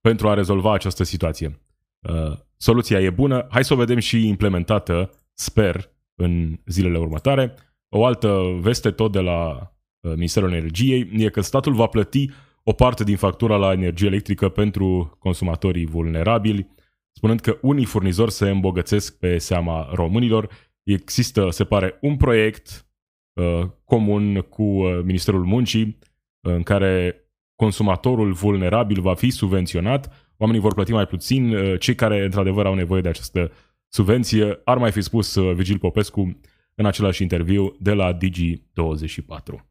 pentru 0.00 0.28
a 0.28 0.34
rezolva 0.34 0.72
această 0.72 1.02
situație. 1.02 1.60
Uh, 2.00 2.38
soluția 2.56 3.00
e 3.00 3.10
bună, 3.10 3.46
hai 3.50 3.64
să 3.64 3.72
o 3.72 3.76
vedem 3.76 3.98
și 3.98 4.28
implementată, 4.28 5.10
sper, 5.32 5.90
în 6.14 6.60
zilele 6.66 6.98
următoare. 6.98 7.54
O 7.88 8.04
altă 8.04 8.58
veste 8.60 8.90
tot 8.90 9.12
de 9.12 9.20
la 9.20 9.72
uh, 10.00 10.12
Ministerul 10.14 10.52
Energiei 10.52 11.10
e 11.12 11.30
că 11.30 11.40
statul 11.40 11.74
va 11.74 11.86
plăti 11.86 12.30
o 12.62 12.72
parte 12.72 13.04
din 13.04 13.16
factura 13.16 13.56
la 13.56 13.72
energie 13.72 14.06
electrică 14.06 14.48
pentru 14.48 15.16
consumatorii 15.18 15.86
vulnerabili, 15.86 16.68
spunând 17.12 17.40
că 17.40 17.58
unii 17.62 17.84
furnizori 17.84 18.30
se 18.30 18.50
îmbogățesc 18.50 19.18
pe 19.18 19.38
seama 19.38 19.88
românilor. 19.92 20.48
Există, 20.82 21.50
se 21.50 21.64
pare, 21.64 21.98
un 22.00 22.16
proiect 22.16 22.86
uh, 23.32 23.68
comun 23.84 24.40
cu 24.40 24.62
uh, 24.62 25.00
Ministerul 25.04 25.44
Muncii 25.44 25.98
în 26.40 26.62
care 26.62 27.16
consumatorul 27.56 28.32
vulnerabil 28.32 29.00
va 29.00 29.14
fi 29.14 29.30
subvenționat, 29.30 30.32
oamenii 30.36 30.60
vor 30.62 30.74
plăti 30.74 30.92
mai 30.92 31.06
puțin, 31.06 31.54
uh, 31.54 31.80
cei 31.80 31.94
care 31.94 32.24
într-adevăr 32.24 32.66
au 32.66 32.74
nevoie 32.74 33.00
de 33.00 33.08
această 33.08 33.52
subvenție, 33.88 34.60
ar 34.64 34.78
mai 34.78 34.92
fi 34.92 35.00
spus 35.00 35.34
uh, 35.34 35.54
Vigil 35.54 35.78
Popescu 35.78 36.40
în 36.74 36.86
același 36.86 37.22
interviu 37.22 37.76
de 37.80 37.92
la 37.92 38.16
Digi24. 38.16 39.70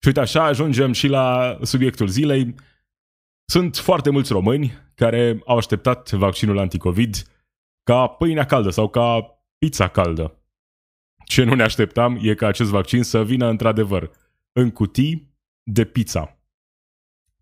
Și 0.00 0.06
uite 0.06 0.20
așa 0.20 0.44
ajungem 0.44 0.92
și 0.92 1.06
la 1.06 1.58
subiectul 1.62 2.06
zilei. 2.06 2.54
Sunt 3.50 3.76
foarte 3.76 4.10
mulți 4.10 4.32
români 4.32 4.72
care 4.94 5.42
au 5.46 5.56
așteptat 5.56 6.10
vaccinul 6.10 6.58
anticovid 6.58 7.16
ca 7.82 8.06
pâinea 8.06 8.44
caldă 8.44 8.70
sau 8.70 8.88
ca 8.88 9.38
pizza 9.58 9.88
caldă. 9.88 10.42
Ce 11.24 11.44
nu 11.44 11.54
ne 11.54 11.62
așteptam 11.62 12.18
e 12.22 12.34
ca 12.34 12.46
acest 12.46 12.70
vaccin 12.70 13.02
să 13.02 13.24
vină 13.24 13.46
într-adevăr 13.48 14.10
în 14.52 14.70
cutii 14.70 15.34
de 15.62 15.84
pizza. 15.84 16.38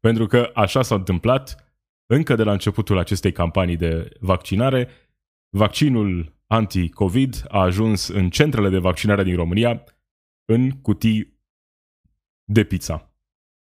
Pentru 0.00 0.26
că 0.26 0.50
așa 0.54 0.82
s-a 0.82 0.94
întâmplat 0.94 1.75
încă 2.06 2.34
de 2.34 2.42
la 2.42 2.52
începutul 2.52 2.98
acestei 2.98 3.32
campanii 3.32 3.76
de 3.76 4.16
vaccinare. 4.20 4.88
Vaccinul 5.48 6.34
anti-COVID 6.46 7.44
a 7.48 7.60
ajuns 7.60 8.08
în 8.08 8.30
centrele 8.30 8.68
de 8.68 8.78
vaccinare 8.78 9.22
din 9.22 9.36
România 9.36 9.84
în 10.44 10.70
cutii 10.70 11.40
de 12.44 12.64
pizza. 12.64 13.15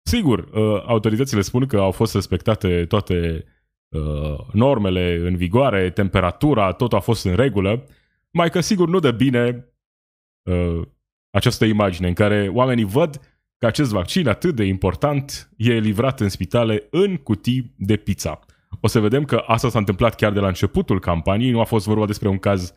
Sigur, 0.09 0.39
uh, 0.39 0.83
autoritățile 0.87 1.41
spun 1.41 1.67
că 1.67 1.77
au 1.77 1.91
fost 1.91 2.15
respectate 2.15 2.85
toate 2.85 3.45
uh, 3.89 4.39
normele 4.53 5.17
în 5.17 5.37
vigoare, 5.37 5.91
temperatura, 5.91 6.73
tot 6.73 6.93
a 6.93 6.99
fost 6.99 7.25
în 7.25 7.35
regulă, 7.35 7.85
mai 8.31 8.51
că 8.51 8.61
sigur 8.61 8.89
nu 8.89 8.99
dă 8.99 9.11
bine 9.11 9.73
uh, 10.43 10.83
această 11.31 11.65
imagine 11.65 12.09
în 12.09 12.15
care 12.15 12.49
oamenii 12.49 12.85
văd 12.85 13.21
că 13.59 13.67
acest 13.67 13.91
vaccin 13.91 14.29
atât 14.29 14.55
de 14.55 14.65
important 14.65 15.51
e 15.57 15.73
livrat 15.73 16.21
în 16.21 16.29
spitale 16.29 16.87
în 16.91 17.17
cutii 17.17 17.75
de 17.79 17.97
pizza. 17.97 18.41
O 18.81 18.87
să 18.87 19.01
vedem 19.01 19.25
că 19.25 19.37
asta 19.37 19.69
s-a 19.69 19.79
întâmplat 19.79 20.15
chiar 20.15 20.33
de 20.33 20.41
la 20.41 20.47
începutul 20.47 21.01
campaniei, 21.01 21.51
nu 21.51 21.61
a 21.61 21.65
fost 21.65 21.87
vorba 21.87 22.07
despre 22.07 22.29
un 22.29 22.39
caz 22.39 22.73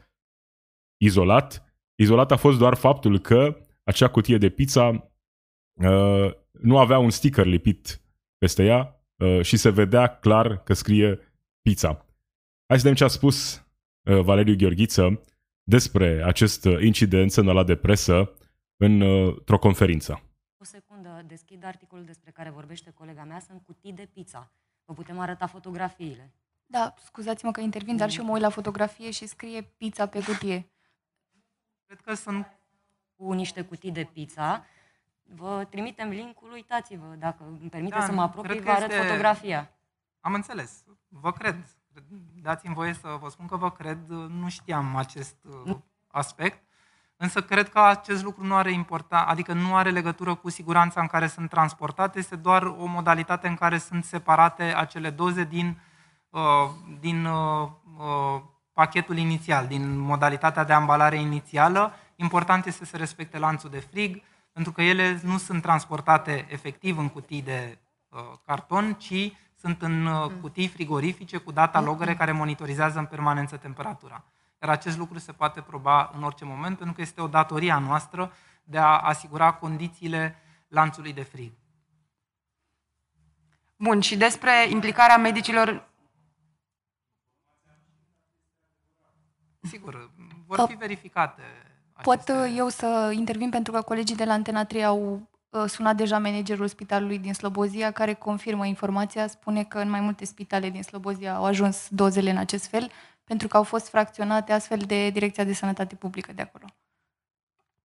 izolat. 0.97 1.73
Izolat 1.95 2.31
a 2.31 2.35
fost 2.35 2.57
doar 2.57 2.75
faptul 2.75 3.19
că 3.19 3.57
acea 3.83 4.07
cutie 4.07 4.37
de 4.37 4.49
pizza 4.49 5.11
uh, 5.79 6.33
nu 6.51 6.77
avea 6.77 6.97
un 6.97 7.09
sticker 7.09 7.45
lipit 7.45 8.01
peste 8.37 8.63
ea 8.63 9.03
uh, 9.15 9.41
și 9.41 9.57
se 9.57 9.69
vedea 9.69 10.07
clar 10.07 10.63
că 10.63 10.73
scrie 10.73 11.19
pizza. 11.61 12.05
Hai 12.67 12.77
să 12.77 12.83
vedem 12.83 12.93
ce 12.93 13.03
a 13.03 13.07
spus 13.07 13.65
uh, 14.03 14.19
Valeriu 14.19 14.55
Gheorghiță 14.55 15.21
despre 15.63 16.23
acest 16.25 16.63
incident 16.63 17.31
semnalat 17.31 17.65
de 17.65 17.75
presă 17.75 18.33
în, 18.77 19.01
uh, 19.01 19.33
într-o 19.37 19.59
conferință. 19.59 20.23
O 20.57 20.63
secundă, 20.63 21.23
deschid 21.27 21.63
articolul 21.65 22.05
despre 22.05 22.31
care 22.31 22.49
vorbește 22.49 22.91
colega 22.91 23.23
mea, 23.23 23.39
sunt 23.39 23.61
cutii 23.65 23.93
de 23.93 24.09
pizza. 24.13 24.51
Vă 24.85 24.93
putem 24.93 25.19
arăta 25.19 25.47
fotografiile. 25.47 26.33
Da, 26.65 26.93
scuzați-mă 27.03 27.51
că 27.51 27.61
intervin, 27.61 27.97
dar 27.97 28.09
și 28.09 28.19
eu 28.19 28.25
mă 28.25 28.31
uit 28.31 28.41
la 28.41 28.49
fotografie 28.49 29.11
și 29.11 29.27
scrie 29.27 29.61
pizza 29.61 30.05
pe 30.07 30.23
cutie. 30.23 30.71
Cred 31.85 32.01
că 32.01 32.13
sunt 32.13 32.59
cu 33.15 33.31
niște 33.31 33.61
cutii 33.61 33.91
de 33.91 34.09
pizza. 34.13 34.65
Vă 35.35 35.65
trimitem 35.69 36.09
linkul, 36.09 36.51
uitați-vă, 36.51 37.15
dacă 37.17 37.43
îmi 37.47 37.69
permite 37.69 37.95
Da, 37.97 38.05
să 38.05 38.11
mă 38.11 38.21
apropii, 38.21 38.49
cred 38.49 38.63
vă 38.63 38.69
că 38.69 38.75
arăt 38.75 38.91
este- 38.91 39.01
fotografia. 39.03 39.69
Am 40.19 40.33
înțeles. 40.33 40.83
Vă 41.07 41.31
cred. 41.31 41.55
Dați-mi 42.41 42.73
voie 42.73 42.93
să 42.93 43.17
vă 43.21 43.29
spun 43.29 43.47
că 43.47 43.55
vă 43.55 43.71
cred. 43.71 43.97
Nu 44.09 44.49
știam 44.49 44.95
acest 44.95 45.35
uh, 45.65 45.75
aspect. 46.07 46.63
Însă 47.21 47.41
cred 47.41 47.69
că 47.69 47.79
acest 47.79 48.23
lucru 48.23 48.45
nu 48.45 48.55
are 48.55 48.71
important, 48.71 49.27
adică 49.29 49.53
nu 49.53 49.75
are 49.75 49.89
legătură 49.89 50.35
cu 50.35 50.49
siguranța 50.49 51.01
în 51.01 51.07
care 51.07 51.27
sunt 51.27 51.49
transportate, 51.49 52.19
este 52.19 52.35
doar 52.35 52.63
o 52.63 52.85
modalitate 52.85 53.47
în 53.47 53.55
care 53.55 53.77
sunt 53.77 54.03
separate 54.03 54.63
acele 54.63 55.09
doze 55.09 55.43
din, 55.43 55.81
uh, 56.29 56.41
din 56.99 57.25
uh, 57.25 57.69
uh, 57.97 58.41
pachetul 58.73 59.17
inițial, 59.17 59.67
din 59.67 59.97
modalitatea 59.97 60.63
de 60.63 60.73
ambalare 60.73 61.15
inițială. 61.15 61.93
Important 62.15 62.65
este 62.65 62.85
să 62.85 62.91
se 62.91 62.97
respecte 62.97 63.39
lanțul 63.39 63.69
de 63.69 63.79
frig, 63.79 64.21
pentru 64.59 64.77
că 64.77 64.83
ele 64.83 65.19
nu 65.23 65.37
sunt 65.37 65.61
transportate 65.61 66.45
efectiv 66.49 66.97
în 66.97 67.09
cutii 67.09 67.41
de 67.41 67.77
uh, 68.09 68.19
carton, 68.45 68.93
ci 68.93 69.33
sunt 69.55 69.81
în 69.81 70.05
uh, 70.05 70.31
cutii 70.41 70.67
frigorifice 70.67 71.37
cu 71.37 71.51
data 71.51 71.81
logere 71.81 72.15
care 72.15 72.31
monitorizează 72.31 72.99
în 72.99 73.05
permanență 73.05 73.57
temperatura. 73.57 74.23
Iar 74.61 74.71
acest 74.71 74.97
lucru 74.97 75.17
se 75.17 75.31
poate 75.31 75.61
proba 75.61 76.11
în 76.15 76.23
orice 76.23 76.45
moment, 76.45 76.77
pentru 76.77 76.95
că 76.95 77.01
este 77.01 77.21
o 77.21 77.27
datorie 77.27 77.71
a 77.71 77.79
noastră 77.79 78.33
de 78.63 78.77
a 78.77 78.99
asigura 78.99 79.53
condițiile 79.53 80.35
lanțului 80.67 81.13
de 81.13 81.23
frig. 81.23 81.51
Bun, 83.75 83.99
și 83.99 84.17
despre 84.17 84.67
implicarea 84.69 85.17
medicilor... 85.17 85.89
Sigur, 89.61 90.11
vor 90.45 90.65
fi 90.67 90.75
verificate. 90.75 91.68
Pot 92.01 92.13
aceste- 92.13 92.31
uh, 92.31 92.53
eu 92.57 92.67
să 92.67 93.11
intervin 93.15 93.49
pentru 93.49 93.71
că 93.71 93.81
colegii 93.81 94.15
de 94.15 94.25
la 94.25 94.33
Antena 94.33 94.65
3 94.65 94.85
au 94.85 95.27
uh, 95.49 95.63
sunat 95.67 95.95
deja 95.95 96.19
managerul 96.19 96.67
spitalului 96.67 97.19
din 97.19 97.33
Slobozia 97.33 97.91
care 97.91 98.13
confirmă 98.13 98.65
informația, 98.65 99.27
spune 99.27 99.63
că 99.63 99.79
în 99.79 99.89
mai 99.89 99.99
multe 99.99 100.25
spitale 100.25 100.69
din 100.69 100.83
Slobozia 100.83 101.35
au 101.35 101.45
ajuns 101.45 101.87
dozele 101.89 102.29
în 102.29 102.37
acest 102.37 102.67
fel 102.67 102.91
pentru 103.23 103.47
că 103.47 103.57
au 103.57 103.63
fost 103.63 103.89
fracționate 103.89 104.51
astfel 104.51 104.79
de 104.79 105.09
Direcția 105.09 105.43
de 105.43 105.53
Sănătate 105.53 105.95
Publică 105.95 106.33
de 106.33 106.41
acolo. 106.41 106.65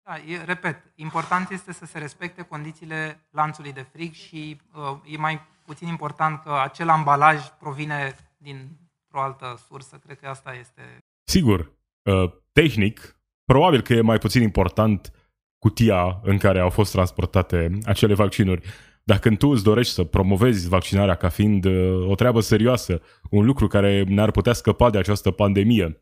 Da, 0.02 0.16
e, 0.16 0.44
repet, 0.44 0.92
important 0.94 1.50
este 1.50 1.72
să 1.72 1.84
se 1.84 1.98
respecte 1.98 2.42
condițiile 2.42 3.20
lanțului 3.30 3.72
de 3.72 3.86
frig 3.92 4.12
și 4.12 4.60
uh, 4.74 4.98
e 5.04 5.16
mai 5.16 5.40
puțin 5.64 5.88
important 5.88 6.42
că 6.42 6.58
acel 6.62 6.88
ambalaj 6.88 7.48
provine 7.58 8.16
dintr-o 8.36 9.20
altă 9.20 9.60
sursă. 9.68 9.96
Cred 9.96 10.18
că 10.18 10.28
asta 10.28 10.54
este 10.54 10.98
Sigur, 11.24 11.72
uh, 12.02 12.32
tehnic, 12.52 13.16
probabil 13.50 13.80
că 13.80 13.94
e 13.94 14.00
mai 14.00 14.18
puțin 14.18 14.42
important 14.42 15.12
cutia 15.58 16.20
în 16.22 16.38
care 16.38 16.58
au 16.60 16.70
fost 16.70 16.92
transportate 16.92 17.78
acele 17.84 18.14
vaccinuri. 18.14 18.66
Dar 19.04 19.18
când 19.18 19.38
tu 19.38 19.48
îți 19.48 19.62
dorești 19.62 19.92
să 19.92 20.04
promovezi 20.04 20.68
vaccinarea 20.68 21.14
ca 21.14 21.28
fiind 21.28 21.64
uh, 21.64 22.08
o 22.08 22.14
treabă 22.14 22.40
serioasă, 22.40 23.02
un 23.30 23.44
lucru 23.44 23.66
care 23.66 24.02
ne-ar 24.02 24.30
putea 24.30 24.52
scăpa 24.52 24.90
de 24.90 24.98
această 24.98 25.30
pandemie, 25.30 26.00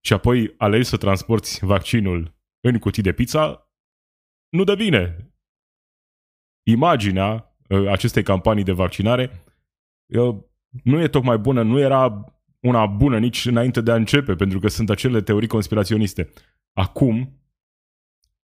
și 0.00 0.12
apoi 0.12 0.54
alegi 0.58 0.88
să 0.88 0.96
transporti 0.96 1.58
vaccinul 1.60 2.34
în 2.60 2.78
cutii 2.78 3.02
de 3.02 3.12
pizza, 3.12 3.72
nu 4.48 4.64
dă 4.64 4.74
bine. 4.74 5.32
Imaginea 6.62 7.56
uh, 7.68 7.88
acestei 7.88 8.22
campanii 8.22 8.64
de 8.64 8.72
vaccinare 8.72 9.44
uh, 10.06 10.36
nu 10.84 11.00
e 11.00 11.08
tocmai 11.08 11.38
bună, 11.38 11.62
nu 11.62 11.78
era 11.78 12.24
una 12.60 12.86
bună 12.86 13.18
nici 13.18 13.46
înainte 13.46 13.80
de 13.80 13.90
a 13.90 13.94
începe, 13.94 14.34
pentru 14.34 14.58
că 14.58 14.68
sunt 14.68 14.90
acele 14.90 15.20
teorii 15.20 15.48
conspiraționiste. 15.48 16.30
Acum, 16.72 17.40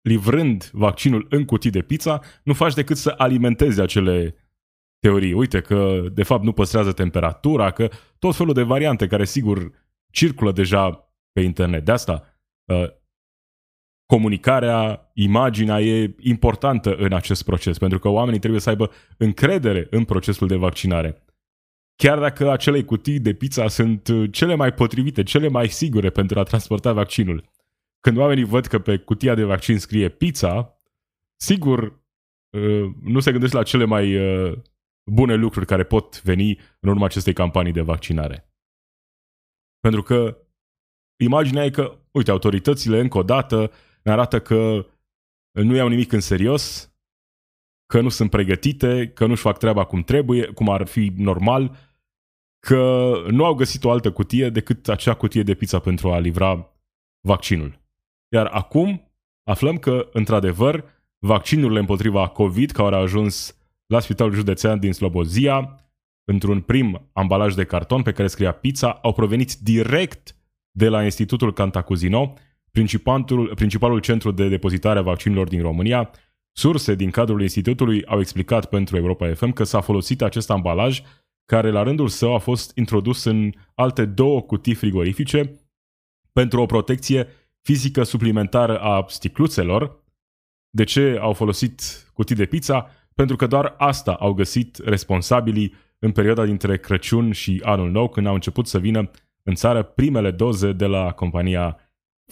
livrând 0.03 0.71
vaccinul 0.73 1.27
în 1.31 1.45
cutii 1.45 1.71
de 1.71 1.83
pizza, 1.83 2.21
nu 2.43 2.53
faci 2.53 2.75
decât 2.75 2.97
să 2.97 3.15
alimentezi 3.17 3.81
acele 3.81 4.35
teorii. 4.99 5.33
Uite 5.33 5.61
că, 5.61 6.01
de 6.13 6.23
fapt, 6.23 6.43
nu 6.43 6.53
păstrează 6.53 6.93
temperatura, 6.93 7.71
că 7.71 7.89
tot 8.19 8.35
felul 8.35 8.53
de 8.53 8.63
variante 8.63 9.07
care, 9.07 9.25
sigur, 9.25 9.73
circulă 10.11 10.53
deja 10.53 11.15
pe 11.33 11.41
internet. 11.41 11.85
De 11.85 11.93
asta 11.93 12.41
uh, 12.65 12.89
comunicarea, 14.07 15.11
imaginea 15.15 15.81
e 15.81 16.15
importantă 16.19 16.95
în 16.95 17.13
acest 17.13 17.45
proces, 17.45 17.79
pentru 17.79 17.99
că 17.99 18.09
oamenii 18.09 18.41
trebuie 18.41 18.61
să 18.61 18.69
aibă 18.69 18.91
încredere 19.17 19.87
în 19.91 20.05
procesul 20.05 20.49
de 20.49 20.57
vaccinare. 20.57 21.25
Chiar 21.97 22.19
dacă 22.19 22.51
acele 22.51 22.83
cutii 22.83 23.21
de 23.21 23.35
pizza 23.35 23.69
sunt 23.69 24.09
uh, 24.09 24.29
cele 24.33 24.55
mai 24.55 24.73
potrivite, 24.73 25.23
cele 25.23 25.49
mai 25.49 25.69
sigure 25.69 26.11
pentru 26.11 26.39
a 26.39 26.43
transporta 26.43 26.93
vaccinul. 26.93 27.55
Când 28.07 28.19
oamenii 28.19 28.45
văd 28.45 28.67
că 28.67 28.79
pe 28.79 28.99
cutia 28.99 29.35
de 29.35 29.45
vaccin 29.45 29.79
scrie 29.79 30.09
pizza, 30.09 30.81
sigur 31.41 31.83
uh, 32.51 32.95
nu 33.01 33.21
se 33.21 33.31
gândesc 33.31 33.53
la 33.53 33.63
cele 33.63 33.85
mai 33.85 34.17
uh, 34.17 34.59
bune 35.11 35.35
lucruri 35.35 35.67
care 35.67 35.85
pot 35.85 36.23
veni 36.23 36.59
în 36.81 36.89
urma 36.89 37.05
acestei 37.05 37.33
campanii 37.33 37.73
de 37.73 37.81
vaccinare. 37.81 38.55
Pentru 39.81 40.03
că 40.03 40.39
imaginea 41.23 41.65
e 41.65 41.71
că, 41.71 41.99
uite, 42.11 42.31
autoritățile 42.31 43.01
încă 43.01 43.19
o 43.19 43.23
dată 43.23 43.73
ne 44.03 44.13
arată 44.13 44.41
că 44.41 44.87
nu 45.53 45.75
iau 45.75 45.89
nimic 45.89 46.13
în 46.13 46.21
serios, 46.21 46.95
că 47.87 48.01
nu 48.01 48.09
sunt 48.09 48.31
pregătite, 48.31 49.09
că 49.09 49.27
nu-și 49.27 49.43
fac 49.43 49.59
treaba 49.59 49.85
cum 49.85 50.03
trebuie, 50.03 50.47
cum 50.47 50.69
ar 50.69 50.87
fi 50.87 51.13
normal, 51.17 51.77
că 52.67 53.13
nu 53.31 53.45
au 53.45 53.55
găsit 53.55 53.85
o 53.85 53.91
altă 53.91 54.13
cutie 54.13 54.51
decât 54.51 54.89
acea 54.89 55.15
cutie 55.15 55.43
de 55.43 55.55
pizza 55.55 55.79
pentru 55.79 56.13
a 56.13 56.19
livra 56.19 56.77
vaccinul. 57.21 57.85
Iar 58.29 58.47
acum 58.47 59.13
aflăm 59.45 59.77
că, 59.77 60.09
într-adevăr, 60.13 60.85
vaccinurile 61.19 61.79
împotriva 61.79 62.29
COVID 62.29 62.71
care 62.71 62.95
au 62.95 63.03
ajuns 63.03 63.57
la 63.87 64.01
Spitalul 64.01 64.33
Județean 64.33 64.79
din 64.79 64.93
Slobozia, 64.93 65.81
într-un 66.25 66.61
prim 66.61 67.11
ambalaj 67.13 67.55
de 67.55 67.65
carton 67.65 68.03
pe 68.03 68.13
care 68.13 68.29
scria 68.29 68.53
pizza, 68.53 68.91
au 68.91 69.13
provenit 69.13 69.55
direct 69.55 70.37
de 70.71 70.89
la 70.89 71.05
Institutul 71.05 71.53
Cantacuzino, 71.53 72.35
principalul, 72.71 73.53
principalul 73.55 74.01
centru 74.01 74.31
de 74.31 74.49
depozitare 74.49 74.99
a 74.99 75.03
vaccinurilor 75.03 75.49
din 75.49 75.63
România. 75.63 76.11
Surse 76.53 76.95
din 76.95 77.11
cadrul 77.11 77.43
institutului 77.43 78.05
au 78.05 78.21
explicat 78.21 78.67
pentru 78.67 78.97
Europa 78.97 79.35
FM 79.35 79.51
că 79.51 79.65
s-a 79.65 79.81
folosit 79.81 80.23
acest 80.23 80.51
ambalaj 80.51 81.03
care 81.45 81.71
la 81.71 81.83
rândul 81.83 82.09
său 82.09 82.35
a 82.35 82.39
fost 82.39 82.77
introdus 82.77 83.25
în 83.25 83.53
alte 83.75 84.05
două 84.05 84.43
cutii 84.43 84.75
frigorifice 84.75 85.61
pentru 86.33 86.61
o 86.61 86.67
protecție 86.67 87.27
fizică 87.67 88.03
suplimentară 88.03 88.79
a 88.79 89.05
sticluțelor. 89.09 90.05
De 90.71 90.85
ce 90.85 91.19
au 91.21 91.33
folosit 91.33 91.83
cutii 92.13 92.37
de 92.37 92.45
pizza? 92.47 92.91
Pentru 93.15 93.37
că 93.37 93.47
doar 93.47 93.75
asta 93.79 94.13
au 94.13 94.33
găsit 94.33 94.77
responsabilii 94.85 95.75
în 95.99 96.13
perioada 96.13 96.45
dintre 96.45 96.79
Crăciun 96.79 97.33
și 97.33 97.61
Anul 97.65 97.91
Nou, 97.91 98.09
când 98.09 98.27
au 98.27 98.35
început 98.35 98.67
să 98.67 98.79
vină 98.79 99.11
în 99.43 99.55
țară 99.55 99.83
primele 99.83 100.31
doze 100.31 100.73
de 100.73 100.87
la 100.87 101.13
compania 101.13 101.77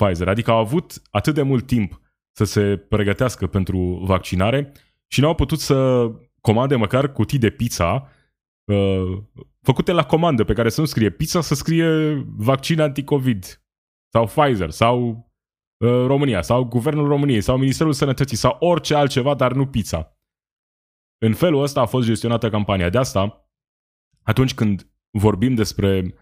Pfizer. 0.01 0.29
Adică 0.29 0.51
au 0.51 0.59
avut 0.59 1.03
atât 1.11 1.35
de 1.35 1.43
mult 1.43 1.67
timp 1.67 2.01
să 2.33 2.45
se 2.45 2.77
pregătească 2.77 3.47
pentru 3.47 4.01
vaccinare 4.05 4.73
și 5.07 5.21
nu 5.21 5.27
au 5.27 5.35
putut 5.35 5.61
să 5.61 6.11
comande 6.41 6.77
măcar 6.77 7.13
cutii 7.13 7.39
de 7.39 7.51
pizza 7.51 8.09
uh, 8.65 9.23
făcute 9.63 9.93
la 9.93 10.05
comandă, 10.05 10.45
pe 10.45 10.53
care 10.53 10.69
să 10.69 10.81
nu 10.81 10.87
scrie 10.87 11.11
pizza, 11.11 11.41
să 11.41 11.55
scrie 11.55 12.15
vaccin 12.37 12.81
anticovid 12.81 13.64
sau 14.15 14.27
Pfizer 14.27 14.71
sau 14.71 15.09
uh, 15.09 16.07
România 16.07 16.43
sau 16.43 16.65
Guvernul 16.65 17.09
României 17.09 17.41
sau 17.41 17.57
Ministerul 17.57 17.93
Sănătății 17.93 18.37
sau 18.37 18.57
orice 18.61 18.95
altceva, 18.95 19.35
dar 19.35 19.53
nu 19.53 19.67
pizza. 19.67 20.19
În 21.19 21.35
felul 21.35 21.63
ăsta 21.63 21.81
a 21.81 21.87
fost 21.87 22.07
gestionată 22.07 22.51
campania. 22.51 22.91
De 22.91 22.99
asta, 22.99 23.49
atunci 24.23 24.55
când 24.55 24.91
vorbim 25.11 25.55
despre 25.55 26.15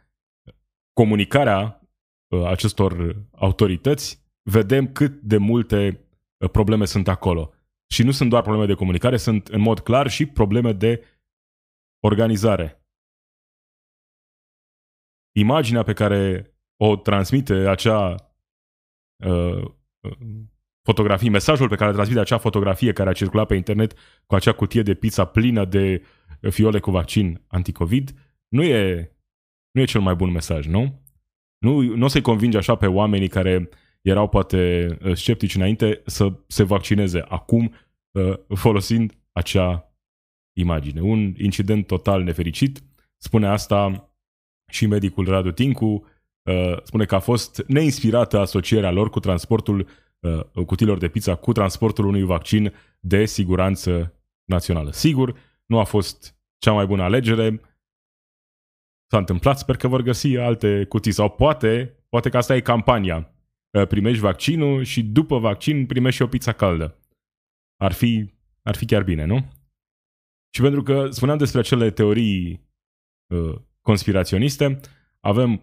comunicarea 0.92 1.88
uh, 2.28 2.44
acestor 2.44 3.22
autorități, 3.32 4.24
vedem 4.42 4.92
cât 4.92 5.20
de 5.20 5.36
multe 5.36 6.08
uh, 6.36 6.50
probleme 6.50 6.84
sunt 6.84 7.08
acolo. 7.08 7.52
Și 7.88 8.02
nu 8.02 8.10
sunt 8.10 8.30
doar 8.30 8.42
probleme 8.42 8.66
de 8.66 8.74
comunicare, 8.74 9.16
sunt 9.16 9.46
în 9.46 9.60
mod 9.60 9.80
clar 9.80 10.08
și 10.10 10.26
probleme 10.26 10.72
de 10.72 11.04
organizare. 12.00 12.86
Imaginea 15.32 15.82
pe 15.82 15.92
care 15.92 16.51
o 16.84 16.96
transmite 16.96 17.54
acea 17.54 18.14
uh, 19.24 19.70
fotografie, 20.82 21.30
mesajul 21.30 21.68
pe 21.68 21.74
care 21.74 21.88
îl 21.88 21.94
transmite 21.94 22.20
acea 22.20 22.38
fotografie 22.38 22.92
care 22.92 23.08
a 23.08 23.12
circulat 23.12 23.46
pe 23.46 23.54
internet 23.54 23.94
cu 24.26 24.34
acea 24.34 24.52
cutie 24.52 24.82
de 24.82 24.94
pizza 24.94 25.24
plină 25.24 25.64
de 25.64 26.02
fiole 26.50 26.78
cu 26.80 26.90
vaccin 26.90 27.42
anticovid, 27.46 28.14
nu 28.48 28.62
e, 28.62 29.12
nu 29.70 29.80
e 29.80 29.84
cel 29.84 30.00
mai 30.00 30.14
bun 30.14 30.30
mesaj, 30.30 30.66
nu? 30.66 31.00
Nu, 31.58 31.80
nu 31.80 32.04
o 32.04 32.08
să-i 32.08 32.20
convinge 32.20 32.56
așa 32.56 32.74
pe 32.74 32.86
oamenii 32.86 33.28
care 33.28 33.68
erau 34.00 34.28
poate 34.28 34.86
uh, 35.02 35.14
sceptici 35.14 35.54
înainte 35.54 36.02
să 36.06 36.32
se 36.46 36.62
vaccineze 36.62 37.24
acum 37.28 37.74
uh, 38.10 38.38
folosind 38.54 39.18
acea 39.32 39.94
imagine. 40.52 41.00
Un 41.00 41.34
incident 41.38 41.86
total 41.86 42.22
nefericit. 42.22 42.82
Spune 43.16 43.46
asta 43.46 44.12
și 44.70 44.86
medicul 44.86 45.24
Radu 45.24 45.50
Tincu. 45.50 46.06
Uh, 46.50 46.82
spune 46.82 47.04
că 47.04 47.14
a 47.14 47.18
fost 47.18 47.64
neinspirată 47.66 48.38
asocierea 48.38 48.90
lor 48.90 49.10
cu 49.10 49.20
transportul 49.20 49.88
cutilor 50.66 50.98
de 50.98 51.08
pizza 51.08 51.34
cu 51.34 51.52
transportul 51.52 52.06
unui 52.06 52.22
vaccin 52.22 52.72
de 53.00 53.24
siguranță 53.24 54.14
națională. 54.44 54.90
Sigur, 54.90 55.38
nu 55.66 55.78
a 55.78 55.84
fost 55.84 56.36
cea 56.58 56.72
mai 56.72 56.86
bună 56.86 57.02
alegere, 57.02 57.60
s-a 59.10 59.18
întâmplat, 59.18 59.58
sper 59.58 59.76
că 59.76 59.88
vor 59.88 60.02
găsi 60.02 60.36
alte 60.36 60.84
cutii 60.84 61.12
sau 61.12 61.30
poate, 61.30 62.04
poate 62.08 62.28
că 62.28 62.36
asta 62.36 62.56
e 62.56 62.60
campania. 62.60 63.34
Primești 63.88 64.20
vaccinul 64.20 64.82
și 64.82 65.02
după 65.02 65.38
vaccin 65.38 65.86
primești 65.86 66.16
și 66.16 66.22
o 66.22 66.26
pizza 66.26 66.52
caldă. 66.52 66.98
Ar 67.76 67.92
fi, 67.92 68.32
ar 68.62 68.76
fi 68.76 68.84
chiar 68.84 69.02
bine, 69.02 69.24
nu? 69.24 69.48
Și 70.54 70.60
pentru 70.60 70.82
că 70.82 71.10
spuneam 71.10 71.38
despre 71.38 71.60
acele 71.60 71.90
teorii 71.90 72.68
uh, 73.34 73.60
conspiraționiste, 73.80 74.80
avem 75.20 75.52
uh, 75.52 75.60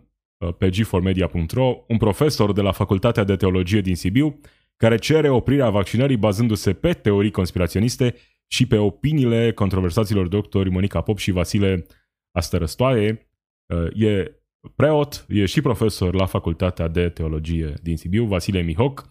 pe 0.57 0.69
g4media.ro 0.69 1.83
un 1.87 1.97
profesor 1.97 2.53
de 2.53 2.61
la 2.61 2.71
Facultatea 2.71 3.23
de 3.23 3.35
Teologie 3.35 3.81
din 3.81 3.95
Sibiu 3.95 4.39
care 4.75 4.97
cere 4.97 5.29
oprirea 5.29 5.69
vaccinării 5.69 6.17
bazându-se 6.17 6.73
pe 6.73 6.93
teorii 6.93 7.31
conspiraționiste 7.31 8.15
și 8.47 8.67
pe 8.67 8.77
opiniile 8.77 9.53
controversaților 9.53 10.27
doctori 10.27 10.69
Monica 10.69 11.01
Pop 11.01 11.17
și 11.17 11.31
Vasile 11.31 11.85
Astărăstoaie, 12.31 13.29
Uh, 13.73 14.01
e 14.01 14.41
preot, 14.75 15.25
e 15.27 15.45
și 15.45 15.61
profesor 15.61 16.13
la 16.13 16.25
Facultatea 16.25 16.87
de 16.87 17.09
Teologie 17.09 17.73
din 17.81 17.97
Sibiu, 17.97 18.25
Vasile 18.25 18.61
Mihoc, 18.61 19.07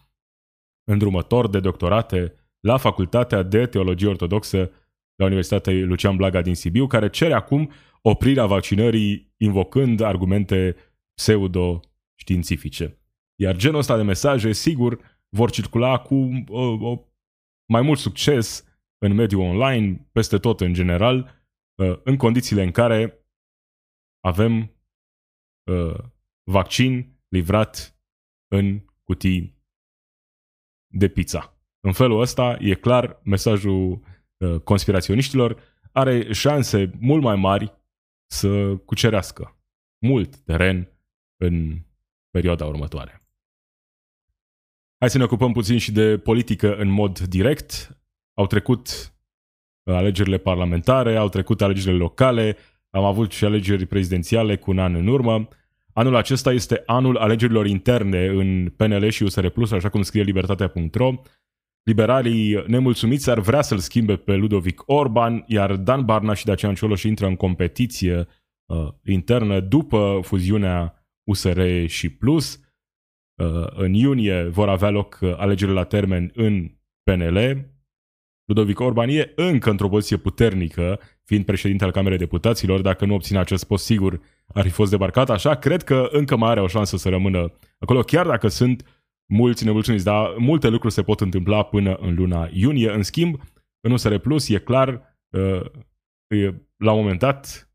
îndrumător 0.85 1.49
de 1.49 1.61
doctorate 1.61 2.35
la 2.61 2.77
Facultatea 2.77 3.43
de 3.43 3.67
Teologie 3.67 4.09
Ortodoxă 4.09 4.71
la 5.15 5.25
Universitatea 5.25 5.73
Lucian 5.73 6.17
Blaga 6.17 6.43
din 6.43 6.55
Sibiu, 6.55 6.87
care 6.87 7.09
cere 7.09 7.33
acum 7.33 7.71
oprirea 8.03 8.47
vaccinării 8.47 9.35
invocând 9.37 10.01
argumente 10.01 10.77
pseudo-științifice. 11.19 13.01
Iar 13.41 13.57
genul 13.57 13.79
ăsta 13.79 13.97
de 13.97 14.03
mesaje, 14.03 14.53
sigur, 14.53 15.01
vor 15.29 15.51
circula 15.51 15.99
cu 15.99 16.45
o, 16.49 16.91
o, 16.91 17.05
mai 17.69 17.83
mult 17.83 17.99
succes 17.99 18.65
în 18.99 19.15
mediul 19.15 19.43
online, 19.43 20.09
peste 20.13 20.39
tot 20.39 20.61
în 20.61 20.73
general, 20.73 21.47
uh, 21.75 22.01
în 22.05 22.17
condițiile 22.17 22.63
în 22.63 22.71
care 22.71 23.27
avem 24.21 24.77
uh, 25.71 25.99
vaccin 26.51 27.21
livrat 27.29 28.01
în 28.49 28.85
cutii 29.05 29.63
de 30.87 31.09
pizza. 31.09 31.61
În 31.81 31.93
felul 31.93 32.21
ăsta, 32.21 32.57
e 32.61 32.75
clar, 32.75 33.21
mesajul 33.25 34.03
uh, 34.37 34.61
conspiraționiștilor 34.61 35.63
are 35.93 36.33
șanse 36.33 36.91
mult 37.01 37.23
mai 37.23 37.37
mari 37.37 37.73
să 38.31 38.77
cucerească 38.77 39.63
mult 39.99 40.37
teren 40.37 40.98
în 41.39 41.79
perioada 42.31 42.65
următoare. 42.65 43.23
Hai 44.99 45.11
să 45.11 45.19
ne 45.19 45.25
ocupăm 45.25 45.53
puțin 45.53 45.79
și 45.79 45.93
de 45.93 46.19
politică 46.19 46.77
în 46.77 46.89
mod 46.89 47.19
direct. 47.19 47.99
Au 48.35 48.47
trecut 48.47 48.89
uh, 49.83 49.95
alegerile 49.95 50.39
parlamentare, 50.39 51.17
au 51.17 51.29
trecut 51.29 51.63
alegerile 51.63 51.97
locale, 51.97 52.57
am 52.91 53.05
avut 53.05 53.33
și 53.33 53.45
alegeri 53.45 53.87
prezidențiale 53.87 54.57
cu 54.57 54.71
un 54.71 54.79
an 54.79 54.95
în 54.95 55.07
urmă. 55.07 55.49
Anul 55.93 56.15
acesta 56.15 56.53
este 56.53 56.83
anul 56.87 57.17
alegerilor 57.17 57.67
interne 57.67 58.27
în 58.27 58.73
PNL 58.77 59.09
și 59.09 59.23
USR 59.23 59.47
Plus, 59.47 59.73
așa 59.73 59.89
cum 59.89 60.03
scrie 60.03 60.23
libertatea.ro. 60.23 61.15
Liberalii 61.83 62.65
nemulțumiți 62.67 63.31
ar 63.31 63.41
vrea 63.41 63.63
să-l 63.63 63.79
schimbe 63.79 64.17
pe 64.17 64.35
Ludovic 64.35 64.83
Orban, 64.87 65.45
iar 65.47 65.77
Dan 65.77 66.05
Barna 66.05 66.35
și 66.35 66.45
Dacian 66.45 66.75
Cioloș 66.75 67.03
intră 67.03 67.27
în 67.27 67.37
competiție 67.37 68.27
uh, 68.67 68.89
internă 69.05 69.61
după 69.61 70.21
fuziunea 70.23 70.98
USR 71.29 71.61
și 71.87 72.09
Plus. 72.09 72.61
Uh, 73.43 73.67
în 73.71 73.93
iunie 73.93 74.43
vor 74.43 74.69
avea 74.69 74.91
loc 74.91 75.19
alegerile 75.23 75.77
la 75.77 75.85
termen 75.85 76.31
în 76.35 76.71
PNL. 77.03 77.67
Ludovic 78.45 78.81
Orban 78.81 79.09
e 79.09 79.33
încă 79.35 79.71
într-o 79.71 79.89
poziție 79.89 80.17
puternică, 80.17 81.01
fiind 81.25 81.45
președinte 81.45 81.85
al 81.85 81.91
Camerei 81.91 82.19
Deputaților, 82.19 82.81
dacă 82.81 83.05
nu 83.05 83.15
obține 83.15 83.39
acest 83.39 83.65
post 83.65 83.85
sigur 83.85 84.21
ar 84.55 84.65
fi 84.65 84.71
fost 84.71 84.91
debarcat, 84.91 85.31
așa 85.31 85.55
cred 85.55 85.83
că 85.83 86.09
încă 86.11 86.37
mai 86.37 86.51
are 86.51 86.61
o 86.61 86.67
șansă 86.67 86.97
să 86.97 87.09
rămână 87.09 87.53
acolo, 87.79 88.01
chiar 88.01 88.27
dacă 88.27 88.49
sunt 88.49 88.85
mulți 89.33 89.65
nemulțumiți, 89.65 90.05
dar 90.05 90.35
multe 90.39 90.69
lucruri 90.69 90.95
se 90.95 91.03
pot 91.03 91.21
întâmpla 91.21 91.63
până 91.63 91.95
în 91.95 92.15
luna 92.15 92.49
iunie. 92.53 92.91
În 92.91 93.03
schimb, 93.03 93.41
în 93.81 93.93
USR 93.93 94.15
Plus 94.15 94.49
e 94.49 94.59
clar, 94.59 95.19
uh, 95.29 95.61
la 96.77 96.93
un 96.93 97.01
moment 97.01 97.19
dat 97.19 97.71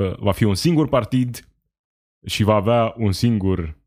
uh, 0.00 0.16
va 0.16 0.32
fi 0.32 0.44
un 0.44 0.54
singur 0.54 0.88
partid 0.88 1.48
și 2.24 2.42
va 2.42 2.54
avea 2.54 2.94
un 2.96 3.12
singur 3.12 3.78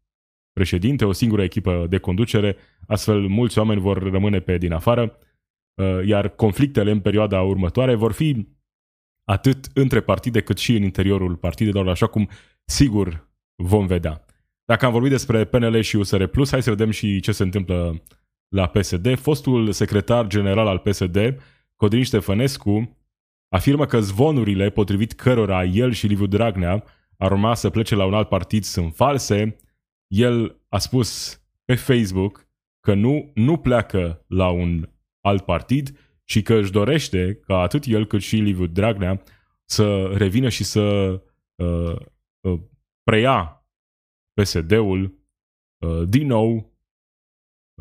președinte, 0.54 1.06
o 1.06 1.12
singură 1.12 1.44
echipă 1.44 1.86
de 1.90 1.98
conducere, 1.98 2.56
astfel 2.88 3.20
mulți 3.20 3.58
oameni 3.58 3.82
vor 3.82 4.12
rămâne 4.12 4.40
pe 4.40 4.58
din 4.58 4.74
afară, 4.74 5.18
uh, 5.74 6.06
iar 6.06 6.30
conflictele 6.30 6.92
în 6.92 7.00
perioada 7.00 7.42
următoare 7.42 7.96
vor 7.96 8.12
fi 8.12 8.48
atât 9.24 9.70
între 9.74 10.02
partide 10.02 10.42
cât 10.42 10.58
și 10.58 10.76
în 10.76 10.84
interiorul 10.84 11.36
partidelor, 11.36 11.90
așa 11.90 12.08
cum 12.08 12.30
sigur 12.66 13.30
vom 13.56 13.86
vedea. 13.86 14.26
Dacă 14.66 14.86
am 14.86 14.92
vorbit 14.92 15.12
despre 15.12 15.46
PNL 15.46 15.80
și 15.80 15.96
USR 15.96 16.24
Plus, 16.24 16.50
hai 16.50 16.62
să 16.62 16.70
vedem 16.70 16.90
și 16.90 17.20
ce 17.20 17.32
se 17.32 17.44
întâmplă 17.44 18.04
la 18.48 18.68
PSD. 18.68 19.18
Fostul 19.18 19.72
secretar 19.72 20.28
general 20.28 20.68
al 20.68 20.78
PSD, 20.78 21.18
Codrin 21.76 22.04
Ștefănescu, 22.04 22.98
afirmă 23.50 23.86
că 23.86 24.00
zvonurile 24.00 24.70
potrivit 24.70 25.14
cărora 25.14 25.64
el 25.64 25.92
și 25.92 26.08
Liviu 26.08 26.26
Dragnea 26.26 26.84
ar 27.18 27.32
urma 27.32 27.54
să 27.54 27.70
plece 27.70 27.96
la 27.96 28.06
un 28.06 28.14
alt 28.14 28.28
partid 28.28 28.64
sunt 28.64 28.96
false. 28.96 29.56
El 30.08 30.62
a 30.68 30.78
spus 30.78 31.42
pe 31.66 31.76
Facebook 31.76 32.48
că 32.80 32.94
nu, 32.94 33.32
nu 33.34 33.58
pleacă 33.58 34.26
la 34.28 34.50
un 34.50 34.90
alt 35.22 35.46
partid 35.46 36.00
și 36.24 36.42
că 36.42 36.54
își 36.54 36.72
dorește 36.72 37.36
ca 37.36 37.58
atât 37.58 37.84
el 37.86 38.06
cât 38.06 38.22
și 38.22 38.36
Liviu 38.36 38.66
Dragnea 38.66 39.24
să 39.66 40.12
revină 40.14 40.50
și 40.50 40.64
să 40.64 40.82
uh, 41.56 41.96
uh, 42.40 42.60
preia 43.04 43.66
PSD-ul 44.34 45.20
uh, 45.78 46.04
din 46.08 46.28
nou 46.28 46.74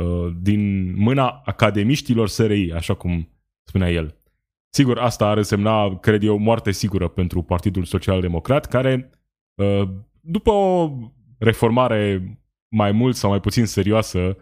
uh, 0.01 0.35
din 0.41 0.93
mâna 0.95 1.43
academiștilor 1.45 2.29
SRI, 2.29 2.73
așa 2.73 2.95
cum 2.95 3.29
spunea 3.63 3.91
el. 3.91 4.21
Sigur, 4.69 4.99
asta 4.99 5.27
ar 5.27 5.37
însemna, 5.37 5.99
cred 5.99 6.23
eu, 6.23 6.39
moarte 6.39 6.71
sigură 6.71 7.09
pentru 7.09 7.43
Partidul 7.43 7.85
Social 7.85 8.21
Democrat, 8.21 8.67
care, 8.67 9.11
uh, 9.11 9.16
după 10.21 10.51
o 10.51 10.91
reformare 11.39 12.31
mai 12.69 12.93
mult 12.93 13.17
sau 13.17 13.31
mai 13.31 13.41
puțin 13.41 13.67
serioasă 13.67 14.37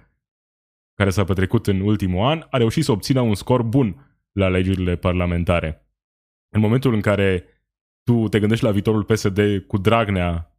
care 0.94 1.10
s-a 1.10 1.24
petrecut 1.24 1.66
în 1.66 1.80
ultimul 1.80 2.26
an, 2.26 2.46
a 2.50 2.56
reușit 2.56 2.84
să 2.84 2.92
obțină 2.92 3.20
un 3.20 3.34
scor 3.34 3.62
bun 3.62 4.18
la 4.32 4.44
alegerile 4.44 4.96
parlamentare. 4.96 5.88
În 6.54 6.60
momentul 6.60 6.94
în 6.94 7.00
care 7.00 7.44
tu 8.02 8.28
te 8.28 8.38
gândești 8.38 8.64
la 8.64 8.70
viitorul 8.70 9.04
PSD 9.04 9.40
cu 9.66 9.78
Dragnea 9.78 10.58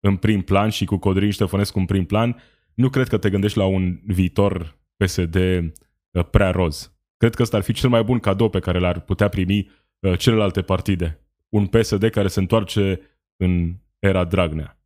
în 0.00 0.16
prim 0.16 0.42
plan 0.42 0.68
și 0.68 0.84
cu 0.84 0.96
Codrin 0.96 1.30
Ștefănescu 1.30 1.78
în 1.78 1.84
prim 1.84 2.04
plan, 2.04 2.42
nu 2.74 2.88
cred 2.88 3.08
că 3.08 3.18
te 3.18 3.30
gândești 3.30 3.58
la 3.58 3.64
un 3.64 4.00
viitor 4.06 4.78
PSD 4.96 5.34
uh, 5.34 6.24
prea 6.30 6.50
roz. 6.50 6.96
Cred 7.16 7.34
că 7.34 7.42
ăsta 7.42 7.56
ar 7.56 7.62
fi 7.62 7.72
cel 7.72 7.88
mai 7.88 8.02
bun 8.02 8.18
cadou 8.18 8.48
pe 8.48 8.58
care 8.58 8.78
l-ar 8.78 9.00
putea 9.00 9.28
primi 9.28 9.70
uh, 9.98 10.18
celelalte 10.18 10.62
partide. 10.62 11.20
Un 11.48 11.66
PSD 11.66 12.08
care 12.08 12.28
se 12.28 12.40
întoarce 12.40 13.00
în 13.36 13.76
era 14.08 14.24
Dragnea. 14.24 14.80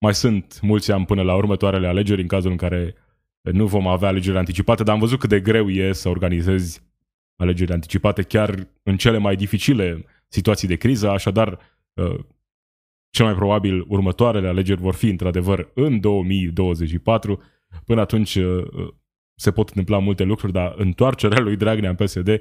Mai 0.00 0.14
sunt 0.14 0.60
mulți 0.60 0.92
ani 0.92 1.06
până 1.06 1.22
la 1.22 1.34
următoarele 1.34 1.86
alegeri 1.86 2.20
în 2.20 2.26
cazul 2.26 2.50
în 2.50 2.56
care 2.56 2.94
nu 3.40 3.66
vom 3.66 3.86
avea 3.86 4.08
alegeri 4.08 4.38
anticipate, 4.38 4.82
dar 4.82 4.94
am 4.94 5.00
văzut 5.00 5.18
cât 5.18 5.28
de 5.28 5.40
greu 5.40 5.70
e 5.70 5.92
să 5.92 6.08
organizezi 6.08 6.82
alegeri 7.36 7.72
anticipate 7.72 8.22
chiar 8.22 8.68
în 8.82 8.96
cele 8.96 9.18
mai 9.18 9.36
dificile 9.36 10.04
situații 10.28 10.68
de 10.68 10.76
criză, 10.76 11.10
așadar 11.10 11.58
uh, 11.92 12.18
cel 13.10 13.24
mai 13.24 13.34
probabil 13.34 13.84
următoarele 13.88 14.48
alegeri 14.48 14.80
vor 14.80 14.94
fi 14.94 15.08
într-adevăr 15.08 15.70
în 15.74 16.00
2024. 16.00 17.42
Până 17.84 18.00
atunci 18.00 18.34
uh, 18.34 18.64
se 19.34 19.52
pot 19.52 19.68
întâmpla 19.68 19.98
multe 19.98 20.22
lucruri, 20.22 20.52
dar 20.52 20.74
întoarcerea 20.76 21.40
lui 21.40 21.56
Dragnea 21.56 21.90
în 21.90 21.96
PSD 21.96 22.40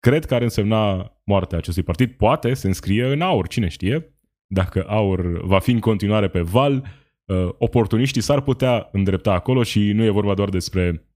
cred 0.00 0.24
că 0.24 0.34
ar 0.34 0.42
însemna 0.42 1.12
moartea 1.24 1.58
acestui 1.58 1.82
partid. 1.82 2.10
Poate 2.10 2.54
se 2.54 2.66
înscrie 2.66 3.12
în 3.12 3.20
aur, 3.20 3.48
cine 3.48 3.68
știe, 3.68 4.14
dacă 4.52 4.84
aur 4.88 5.46
va 5.46 5.58
fi 5.58 5.70
în 5.70 5.80
continuare 5.80 6.28
pe 6.28 6.40
val, 6.40 6.84
uh, 7.24 7.48
oportuniștii 7.58 8.20
s-ar 8.20 8.40
putea 8.40 8.88
îndrepta 8.92 9.32
acolo 9.32 9.62
și 9.62 9.92
nu 9.92 10.04
e 10.04 10.10
vorba 10.10 10.34
doar 10.34 10.48
despre 10.48 11.10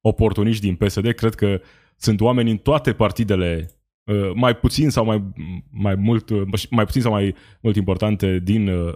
oportuniști 0.00 0.66
din 0.66 0.76
PSD, 0.76 1.12
cred 1.12 1.34
că 1.34 1.60
sunt 1.96 2.20
oameni 2.20 2.50
în 2.50 2.56
toate 2.56 2.92
partidele 2.94 3.70
uh, 4.04 4.30
mai 4.34 4.56
puțin 4.56 4.90
sau 4.90 5.04
mai, 5.04 5.32
mai 5.70 5.94
mult 5.94 6.30
uh, 6.30 6.66
mai 6.70 6.84
puțin 6.84 7.00
sau 7.00 7.12
mai 7.12 7.34
mult 7.60 7.76
importante 7.76 8.38
din 8.38 8.68
uh, 8.68 8.94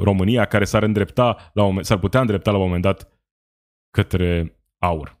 România 0.00 0.44
care 0.44 0.64
s-ar 0.64 0.82
îndrepta 0.82 1.50
la 1.52 1.64
un, 1.64 1.82
s-ar 1.82 1.98
putea 1.98 2.20
îndrepta 2.20 2.50
la 2.50 2.56
un 2.56 2.62
moment 2.62 2.82
dat 2.82 3.12
către 3.90 4.60
aur. 4.78 5.18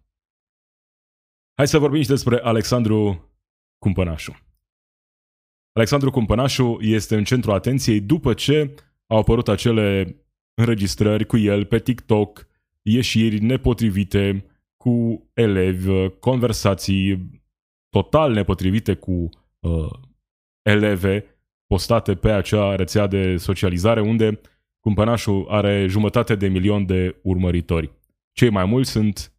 Hai 1.56 1.68
să 1.68 1.78
vorbim 1.78 2.02
și 2.02 2.08
despre 2.08 2.38
Alexandru 2.42 3.30
Cumpănașu. 3.78 4.49
Alexandru 5.80 6.10
Cumpănașu 6.10 6.78
este 6.80 7.16
în 7.16 7.24
centrul 7.24 7.52
atenției 7.52 8.00
după 8.00 8.34
ce 8.34 8.74
au 9.06 9.18
apărut 9.18 9.48
acele 9.48 10.16
înregistrări 10.54 11.26
cu 11.26 11.36
el 11.36 11.64
pe 11.64 11.78
TikTok, 11.78 12.46
ieșiri 12.82 13.42
nepotrivite 13.42 14.44
cu 14.76 15.28
elevi, 15.34 16.08
conversații 16.08 17.30
total 17.88 18.32
nepotrivite 18.32 18.94
cu 18.94 19.28
uh, 19.58 19.90
eleve 20.62 21.24
postate 21.66 22.14
pe 22.14 22.30
acea 22.30 22.74
rețea 22.74 23.06
de 23.06 23.36
socializare 23.36 24.00
unde 24.00 24.40
cumpănașul 24.80 25.46
are 25.48 25.86
jumătate 25.86 26.34
de 26.34 26.48
milion 26.48 26.86
de 26.86 27.16
urmăritori. 27.22 27.92
Cei 28.32 28.50
mai 28.50 28.64
mulți 28.64 28.90
sunt 28.90 29.32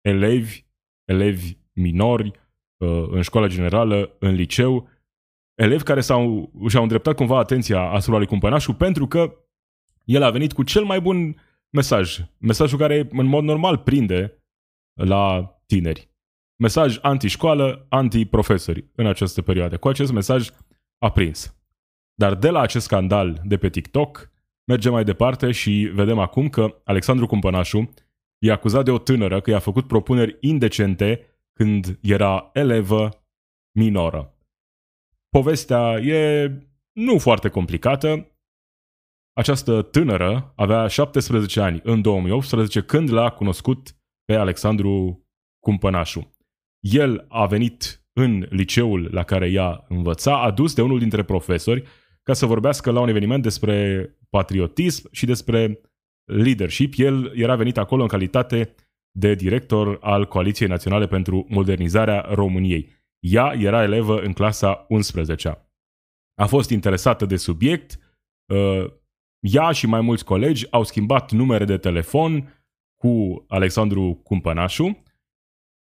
elevi, 0.00 0.64
elevi 1.04 1.56
minori, 1.72 2.30
uh, 2.76 3.08
în 3.10 3.22
școala 3.22 3.46
generală, 3.46 4.16
în 4.18 4.34
liceu, 4.34 4.88
elevi 5.54 5.82
care 5.82 6.00
s-au, 6.00 6.52
și-au 6.68 6.82
îndreptat 6.82 7.14
cumva 7.14 7.38
atenția 7.38 7.80
asupra 7.80 8.18
lui 8.18 8.26
Cumpănașu 8.26 8.72
pentru 8.72 9.06
că 9.06 9.36
el 10.04 10.22
a 10.22 10.30
venit 10.30 10.52
cu 10.52 10.62
cel 10.62 10.84
mai 10.84 11.00
bun 11.00 11.40
mesaj. 11.70 12.18
Mesajul 12.38 12.78
care 12.78 13.08
în 13.10 13.26
mod 13.26 13.44
normal 13.44 13.78
prinde 13.78 14.44
la 14.92 15.54
tineri. 15.66 16.10
Mesaj 16.56 16.98
anti-școală, 17.02 17.86
anti-profesori 17.88 18.90
în 18.94 19.06
această 19.06 19.42
perioadă. 19.42 19.76
Cu 19.76 19.88
acest 19.88 20.12
mesaj 20.12 20.48
a 20.98 21.10
prins. 21.10 21.56
Dar 22.14 22.34
de 22.34 22.50
la 22.50 22.60
acest 22.60 22.84
scandal 22.84 23.40
de 23.44 23.56
pe 23.56 23.68
TikTok, 23.68 24.30
mergem 24.64 24.92
mai 24.92 25.04
departe 25.04 25.50
și 25.50 25.90
vedem 25.92 26.18
acum 26.18 26.48
că 26.48 26.80
Alexandru 26.84 27.26
Cumpănașu 27.26 27.94
e 28.38 28.52
acuzat 28.52 28.84
de 28.84 28.90
o 28.90 28.98
tânără 28.98 29.40
că 29.40 29.50
i-a 29.50 29.58
făcut 29.58 29.86
propuneri 29.86 30.36
indecente 30.40 31.26
când 31.52 31.98
era 32.02 32.50
elevă 32.52 33.08
minoră. 33.72 34.31
Povestea 35.36 35.98
e 35.98 36.50
nu 36.92 37.18
foarte 37.18 37.48
complicată, 37.48 38.26
această 39.32 39.82
tânără 39.82 40.52
avea 40.56 40.86
17 40.86 41.60
ani 41.60 41.80
în 41.84 42.02
2018 42.02 42.82
când 42.82 43.12
l-a 43.12 43.30
cunoscut 43.30 43.96
pe 44.24 44.34
Alexandru 44.34 45.26
Cumpănașu. 45.58 46.36
El 46.80 47.24
a 47.28 47.46
venit 47.46 48.06
în 48.12 48.46
liceul 48.50 49.08
la 49.12 49.22
care 49.22 49.50
ea 49.50 49.84
învăța, 49.88 50.42
adus 50.42 50.74
de 50.74 50.82
unul 50.82 50.98
dintre 50.98 51.24
profesori, 51.24 51.82
ca 52.22 52.32
să 52.32 52.46
vorbească 52.46 52.90
la 52.90 53.00
un 53.00 53.08
eveniment 53.08 53.42
despre 53.42 54.06
patriotism 54.30 55.08
și 55.10 55.26
despre 55.26 55.80
leadership. 56.24 56.94
El 56.96 57.32
era 57.34 57.56
venit 57.56 57.78
acolo 57.78 58.02
în 58.02 58.08
calitate 58.08 58.74
de 59.10 59.34
director 59.34 59.98
al 60.00 60.28
Coaliției 60.28 60.68
Naționale 60.68 61.06
pentru 61.06 61.46
Modernizarea 61.48 62.20
României. 62.20 63.01
Ea 63.22 63.52
era 63.52 63.82
elevă 63.82 64.20
în 64.20 64.32
clasa 64.32 64.84
11 64.88 65.68
A 66.34 66.46
fost 66.46 66.70
interesată 66.70 67.26
de 67.26 67.36
subiect, 67.36 67.98
uh, 68.52 68.92
ea 69.40 69.72
și 69.72 69.86
mai 69.86 70.00
mulți 70.00 70.24
colegi 70.24 70.70
au 70.70 70.84
schimbat 70.84 71.30
numere 71.30 71.64
de 71.64 71.78
telefon 71.78 72.64
cu 72.96 73.44
Alexandru 73.48 74.14
Cumpănașu, 74.14 75.02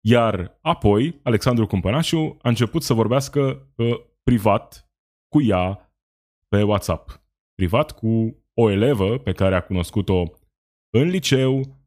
iar 0.05 0.57
apoi 0.61 1.19
Alexandru 1.23 1.67
Cumpănașu 1.67 2.37
a 2.41 2.49
început 2.49 2.83
să 2.83 2.93
vorbească 2.93 3.71
uh, 3.75 3.99
privat 4.23 4.91
cu 5.27 5.41
ea 5.41 5.95
pe 6.47 6.63
WhatsApp. 6.63 7.23
Privat 7.55 7.91
cu 7.91 8.43
o 8.53 8.69
elevă 8.69 9.19
pe 9.19 9.31
care 9.31 9.55
a 9.55 9.61
cunoscut-o 9.61 10.23
în 10.89 11.07
liceu, 11.07 11.81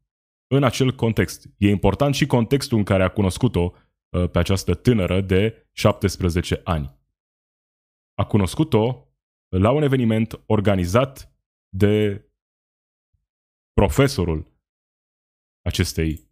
în 0.46 0.62
acel 0.62 0.92
context. 0.92 1.48
E 1.56 1.70
important 1.70 2.14
și 2.14 2.26
contextul 2.26 2.78
în 2.78 2.84
care 2.84 3.02
a 3.02 3.08
cunoscut-o 3.08 3.72
uh, 3.74 3.85
pe 4.32 4.38
această 4.38 4.74
tânără 4.74 5.20
de 5.20 5.68
17 5.72 6.60
ani. 6.64 6.98
A 8.14 8.24
cunoscut-o 8.24 9.08
la 9.48 9.70
un 9.70 9.82
eveniment 9.82 10.42
organizat 10.46 11.32
de 11.68 12.24
profesorul 13.72 14.54
acestei 15.64 16.30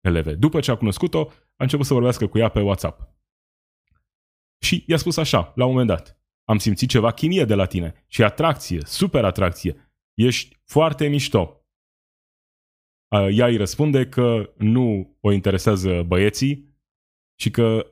eleve. 0.00 0.34
După 0.34 0.60
ce 0.60 0.70
a 0.70 0.76
cunoscut-o, 0.76 1.30
a 1.30 1.62
început 1.62 1.86
să 1.86 1.92
vorbească 1.92 2.28
cu 2.28 2.38
ea 2.38 2.48
pe 2.48 2.60
WhatsApp. 2.60 3.08
Și 4.62 4.84
i-a 4.86 4.96
spus 4.96 5.16
așa, 5.16 5.52
la 5.56 5.64
un 5.64 5.70
moment 5.70 5.88
dat, 5.88 6.20
am 6.44 6.58
simțit 6.58 6.88
ceva 6.88 7.12
chimie 7.12 7.44
de 7.44 7.54
la 7.54 7.66
tine 7.66 8.04
și 8.06 8.22
atracție, 8.22 8.80
super 8.84 9.24
atracție. 9.24 9.92
Ești 10.14 10.60
foarte 10.64 11.08
mișto. 11.08 11.64
Ea 13.30 13.46
îi 13.46 13.56
răspunde 13.56 14.08
că 14.08 14.52
nu 14.56 15.16
o 15.20 15.32
interesează 15.32 16.02
băieții 16.02 16.69
și 17.40 17.50
că 17.50 17.86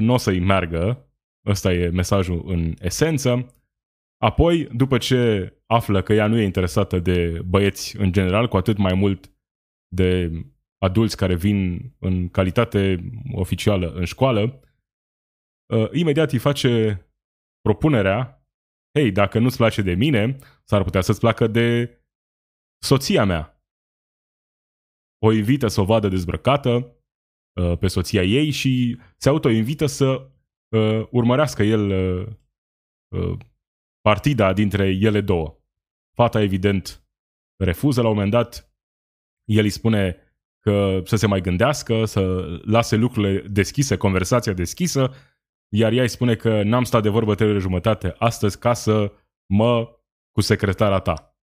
nu 0.00 0.12
o 0.12 0.16
să-i 0.16 0.40
meargă. 0.40 1.04
Ăsta 1.46 1.72
e 1.72 1.88
mesajul 1.88 2.42
în 2.46 2.74
esență. 2.78 3.54
Apoi, 4.22 4.64
după 4.64 4.98
ce 4.98 5.52
află 5.66 6.02
că 6.02 6.12
ea 6.12 6.26
nu 6.26 6.38
e 6.38 6.44
interesată 6.44 6.98
de 6.98 7.42
băieți 7.42 7.96
în 7.96 8.12
general, 8.12 8.48
cu 8.48 8.56
atât 8.56 8.76
mai 8.76 8.94
mult 8.94 9.32
de 9.94 10.30
adulți 10.78 11.16
care 11.16 11.36
vin 11.36 11.92
în 11.98 12.28
calitate 12.28 13.10
oficială 13.32 13.92
în 13.92 14.04
școală, 14.04 14.60
uh, 15.74 15.90
imediat 15.92 16.32
îi 16.32 16.38
face 16.38 17.04
propunerea, 17.60 18.46
hei, 18.98 19.12
dacă 19.12 19.38
nu-ți 19.38 19.56
place 19.56 19.82
de 19.82 19.94
mine, 19.94 20.36
s-ar 20.64 20.82
putea 20.82 21.00
să-ți 21.00 21.20
placă 21.20 21.46
de 21.46 21.98
soția 22.82 23.24
mea. 23.24 23.64
O 25.18 25.32
invită 25.32 25.68
să 25.68 25.80
o 25.80 25.84
vadă 25.84 26.08
dezbrăcată 26.08 26.70
uh, 26.74 26.99
pe 27.52 27.86
soția 27.86 28.22
ei 28.22 28.50
și 28.50 28.98
se 29.16 29.28
auto-invită 29.28 29.86
să 29.86 30.30
uh, 30.68 31.06
urmărească 31.10 31.62
el 31.62 31.92
partida 34.00 34.52
dintre 34.52 34.88
ele 34.88 35.20
două. 35.20 35.58
Fata, 36.16 36.42
evident, 36.42 37.04
refuză 37.56 38.02
la 38.02 38.08
un 38.08 38.14
moment 38.14 38.32
dat. 38.32 38.74
El 39.44 39.64
îi 39.64 39.70
spune 39.70 40.16
că 40.60 41.00
să 41.04 41.16
se 41.16 41.26
mai 41.26 41.40
gândească, 41.40 42.04
să 42.04 42.20
lase 42.64 42.96
lucrurile 42.96 43.40
deschise, 43.40 43.96
conversația 43.96 44.52
deschisă, 44.52 45.14
iar 45.72 45.92
ea 45.92 46.02
îi 46.02 46.08
spune 46.08 46.36
că 46.36 46.62
n-am 46.62 46.84
stat 46.84 47.02
de 47.02 47.08
vorbă 47.08 47.34
trei 47.34 47.60
jumătate 47.60 48.14
astăzi 48.18 48.58
ca 48.58 48.74
să 48.74 49.12
mă 49.52 49.98
cu 50.32 50.40
secretara 50.40 51.00
ta. 51.00 51.38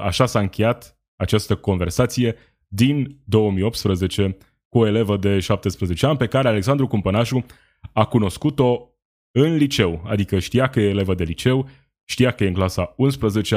Așa 0.00 0.26
s-a 0.26 0.40
încheiat 0.40 1.00
această 1.16 1.56
conversație 1.56 2.36
din 2.66 3.22
2018 3.24 4.36
cu 4.68 4.78
o 4.78 4.86
elevă 4.86 5.16
de 5.16 5.38
17 5.38 6.06
ani 6.06 6.16
pe 6.16 6.26
care 6.26 6.48
Alexandru 6.48 6.86
Cumpănașu 6.86 7.46
a 7.92 8.04
cunoscut-o 8.04 8.92
în 9.30 9.54
liceu, 9.54 10.02
adică 10.06 10.38
știa 10.38 10.68
că 10.68 10.80
e 10.80 10.88
elevă 10.88 11.14
de 11.14 11.24
liceu, 11.24 11.68
știa 12.04 12.30
că 12.30 12.44
e 12.44 12.48
în 12.48 12.54
clasa 12.54 12.94
11 12.96 13.56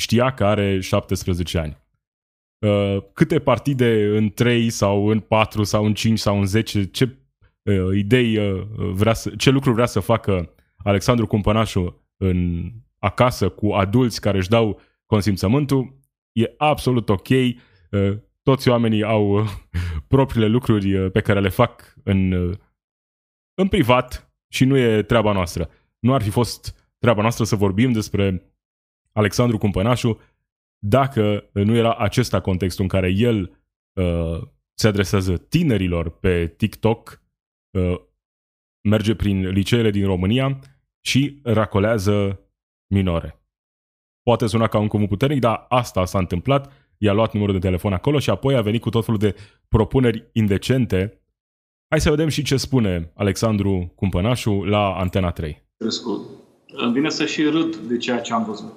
știa 0.00 0.34
că 0.34 0.44
are 0.44 0.80
17 0.80 1.58
ani. 1.58 1.78
Uh, 2.66 3.02
câte 3.12 3.38
partide 3.38 4.16
în 4.16 4.30
3 4.30 4.70
sau 4.70 5.06
în 5.06 5.20
4 5.20 5.62
sau 5.62 5.84
în 5.84 5.94
5 5.94 6.18
sau 6.18 6.38
în 6.38 6.46
10, 6.46 6.84
ce 6.84 7.16
uh, 7.62 7.96
idei 7.96 8.36
uh, 8.36 8.66
vrea 8.92 9.12
să, 9.12 9.30
ce 9.30 9.50
lucruri 9.50 9.74
vrea 9.74 9.86
să 9.86 10.00
facă 10.00 10.54
Alexandru 10.76 11.26
Cumpănașu 11.26 12.08
în 12.16 12.70
acasă 12.98 13.48
cu 13.48 13.70
adulți 13.72 14.20
care 14.20 14.38
își 14.38 14.48
dau 14.48 14.80
consimțământul, 15.06 15.98
e 16.32 16.54
absolut 16.56 17.08
ok. 17.08 17.28
Toți 18.42 18.68
oamenii 18.68 19.02
au 19.02 19.44
propriile 20.14 20.46
lucruri 20.46 21.10
pe 21.10 21.20
care 21.20 21.40
le 21.40 21.48
fac 21.48 21.94
în, 22.04 22.32
în 23.54 23.68
privat 23.68 24.32
și 24.52 24.64
nu 24.64 24.76
e 24.76 25.02
treaba 25.02 25.32
noastră. 25.32 25.70
Nu 25.98 26.14
ar 26.14 26.22
fi 26.22 26.30
fost 26.30 26.90
treaba 26.98 27.20
noastră 27.20 27.44
să 27.44 27.56
vorbim 27.56 27.92
despre 27.92 28.54
Alexandru 29.12 29.58
Cumpănașu 29.58 30.20
dacă 30.78 31.50
nu 31.52 31.74
era 31.74 31.94
acesta 31.94 32.40
contextul 32.40 32.82
în 32.82 32.88
care 32.88 33.10
el 33.10 33.62
uh, 33.92 34.42
se 34.74 34.88
adresează 34.88 35.36
tinerilor 35.36 36.18
pe 36.18 36.46
TikTok, 36.46 37.22
uh, 37.78 38.00
merge 38.88 39.14
prin 39.14 39.48
liceele 39.48 39.90
din 39.90 40.06
România 40.06 40.58
și 41.00 41.40
racolează 41.42 42.40
minore. 42.94 43.42
Poate 44.22 44.46
suna 44.46 44.66
ca 44.66 44.78
un 44.78 44.88
cuvânt 44.88 45.08
puternic, 45.08 45.40
dar 45.40 45.66
asta 45.68 46.04
s-a 46.04 46.18
întâmplat. 46.18 46.72
I-a 47.02 47.12
luat 47.12 47.32
numărul 47.32 47.54
de 47.54 47.66
telefon 47.66 47.92
acolo 47.92 48.18
și 48.18 48.30
apoi 48.30 48.54
a 48.54 48.60
venit 48.60 48.80
cu 48.80 48.90
tot 48.90 49.04
felul 49.04 49.20
de 49.20 49.34
propuneri 49.68 50.28
indecente. 50.32 51.22
Hai 51.88 52.00
să 52.00 52.10
vedem 52.10 52.28
și 52.28 52.42
ce 52.42 52.56
spune 52.56 53.12
Alexandru 53.14 53.92
Cumpănașu 53.94 54.50
la 54.50 54.92
Antena 54.92 55.30
3. 55.30 55.62
Crescut. 55.76 56.20
Îmi 56.72 56.92
vine 56.92 57.08
să 57.08 57.26
și 57.26 57.42
râd 57.42 57.76
de 57.76 57.96
ceea 57.96 58.20
ce 58.20 58.32
am 58.32 58.44
văzut. 58.44 58.72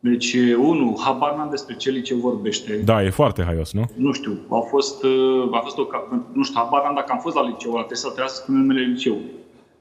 Deci, 0.00 0.34
unul, 0.56 0.98
habar 0.98 1.34
n-am 1.34 1.50
despre 1.50 1.76
ce 1.76 1.90
liceu 1.90 2.16
vorbește. 2.16 2.76
Da, 2.76 3.02
e 3.02 3.10
foarte 3.10 3.42
haios, 3.42 3.72
nu? 3.72 3.84
Nu 3.96 4.12
știu, 4.12 4.38
a 4.50 4.60
fost, 4.70 5.02
uh, 5.02 5.48
a 5.52 5.58
fost 5.58 5.78
o, 5.78 5.86
nu 6.32 6.42
știu, 6.42 6.60
habar 6.60 6.82
n-am 6.82 6.94
dacă 6.94 7.12
am 7.12 7.18
fost 7.18 7.34
la 7.34 7.42
liceu, 7.42 7.72
trebuie 7.72 7.98
să 7.98 8.10
trăiască 8.10 8.44
în 8.48 8.56
numele 8.56 8.80
liceu. 8.80 9.16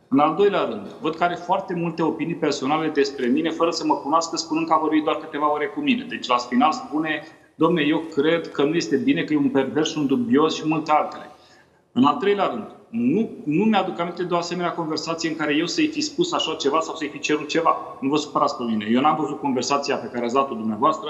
În 0.07 0.19
al 0.19 0.35
doilea 0.35 0.63
rând, 0.63 0.87
văd 1.01 1.15
că 1.15 1.23
are 1.23 1.35
foarte 1.35 1.73
multe 1.73 2.01
opinii 2.01 2.35
personale 2.35 2.87
despre 2.89 3.25
mine, 3.25 3.49
fără 3.49 3.71
să 3.71 3.85
mă 3.85 3.95
cunoască, 3.95 4.35
spunând 4.35 4.67
că 4.67 4.73
a 4.73 4.79
vorbit 4.79 5.03
doar 5.03 5.15
câteva 5.15 5.53
ore 5.53 5.65
cu 5.65 5.79
mine. 5.79 6.05
Deci, 6.09 6.27
la 6.27 6.37
final 6.37 6.71
spune, 6.71 7.23
domne, 7.55 7.81
eu 7.81 7.99
cred 7.99 8.51
că 8.51 8.63
nu 8.63 8.75
este 8.75 8.95
bine, 8.95 9.23
că 9.23 9.33
e 9.33 9.37
un 9.37 9.49
pervers, 9.49 9.95
un 9.95 10.07
dubios 10.07 10.55
și 10.55 10.67
multe 10.67 10.91
altele. 10.91 11.29
În 11.91 12.03
al 12.03 12.15
treilea 12.15 12.45
rând, 12.45 12.67
nu, 12.89 13.29
nu 13.43 13.63
mi-aduc 13.63 13.99
aminte 13.99 14.23
de 14.23 14.33
o 14.33 14.37
asemenea 14.37 14.71
conversație 14.71 15.29
în 15.29 15.35
care 15.35 15.55
eu 15.55 15.65
să-i 15.65 15.87
fi 15.87 16.01
spus 16.01 16.33
așa 16.33 16.53
ceva 16.53 16.79
sau 16.79 16.95
să-i 16.95 17.07
fi 17.07 17.19
cerut 17.19 17.47
ceva. 17.47 17.77
Nu 17.99 18.09
vă 18.09 18.17
supărați 18.17 18.57
pe 18.57 18.63
mine. 18.63 18.87
Eu 18.91 19.01
n-am 19.01 19.15
văzut 19.19 19.39
conversația 19.39 19.95
pe 19.95 20.07
care 20.07 20.25
ați 20.25 20.33
dat-o 20.33 20.55
dumneavoastră, 20.55 21.09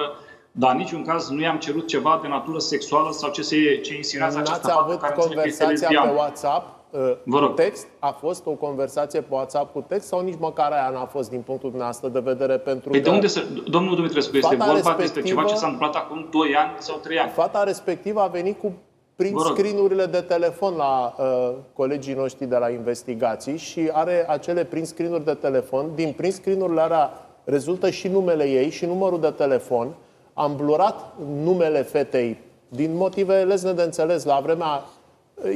dar 0.52 0.72
în 0.72 0.78
niciun 0.78 1.04
caz 1.04 1.30
nu 1.30 1.42
i-am 1.42 1.58
cerut 1.58 1.88
ceva 1.88 2.20
de 2.22 2.28
natură 2.28 2.60
sexuală 2.60 3.12
sau 3.12 3.32
ce, 3.32 3.42
se, 3.42 3.80
ce 3.84 3.96
insinuează 3.96 4.38
această 4.38 4.68
fată 4.68 4.98
care 4.98 5.14
conversația 5.14 6.02
pe 6.02 6.10
WhatsApp 6.10 6.68
uh, 6.68 6.75
Vă 7.24 7.40
rog. 7.40 7.50
cu 7.50 7.54
text? 7.54 7.88
A 8.00 8.12
fost 8.12 8.46
o 8.46 8.52
conversație 8.52 9.22
pe 9.22 9.28
WhatsApp 9.30 9.74
cu 9.74 9.86
text 9.88 10.08
sau 10.08 10.22
nici 10.22 10.38
măcar 10.40 10.72
aia 10.72 10.90
n-a 10.94 11.06
fost 11.06 11.30
din 11.30 11.42
punctul 11.42 11.70
dumneavoastră 11.70 12.10
de 12.10 12.20
vedere 12.20 12.58
pentru 12.58 12.90
păi 12.90 13.02
că... 13.02 13.10
de 13.10 13.16
unde 13.16 13.28
se... 13.28 13.44
Domnul 13.68 13.96
Dumitrescu, 13.96 14.38
este 14.38 14.56
vorba 14.56 14.96
despre 15.00 15.22
ceva 15.22 15.44
ce 15.44 15.56
s-a 15.56 15.68
întâmplat 15.68 15.96
acum 15.96 16.28
2 16.32 16.56
ani 16.56 16.72
sau 16.78 16.98
3 16.98 17.20
ani. 17.20 17.32
Fata 17.32 17.64
respectivă 17.64 18.22
a 18.22 18.28
venit 18.28 18.60
cu 18.60 18.74
prin 19.16 19.36
screen-urile 19.38 20.06
de 20.06 20.22
telefon 20.22 20.76
la 20.76 21.16
uh, 21.18 21.54
colegii 21.74 22.14
noștri 22.14 22.46
de 22.46 22.58
la 22.58 22.70
investigații 22.70 23.58
și 23.58 23.90
are 23.92 24.26
acele 24.30 24.64
prin 24.64 24.86
screen-uri 24.86 25.26
de 25.26 25.34
telefon. 25.34 25.86
Din 25.96 26.14
prin 26.18 26.32
screen-urile 26.32 26.82
alea 26.82 27.12
rezultă 27.44 27.90
și 27.90 28.08
numele 28.08 28.44
ei 28.44 28.70
și 28.70 28.86
numărul 28.86 29.20
de 29.20 29.30
telefon. 29.30 29.96
Am 30.34 30.56
blurat 30.56 31.14
numele 31.44 31.82
fetei 31.82 32.38
din 32.68 32.96
motive 32.96 33.44
lesne 33.44 33.72
de 33.72 33.82
înțeles. 33.82 34.24
La 34.24 34.40
vremea 34.44 34.84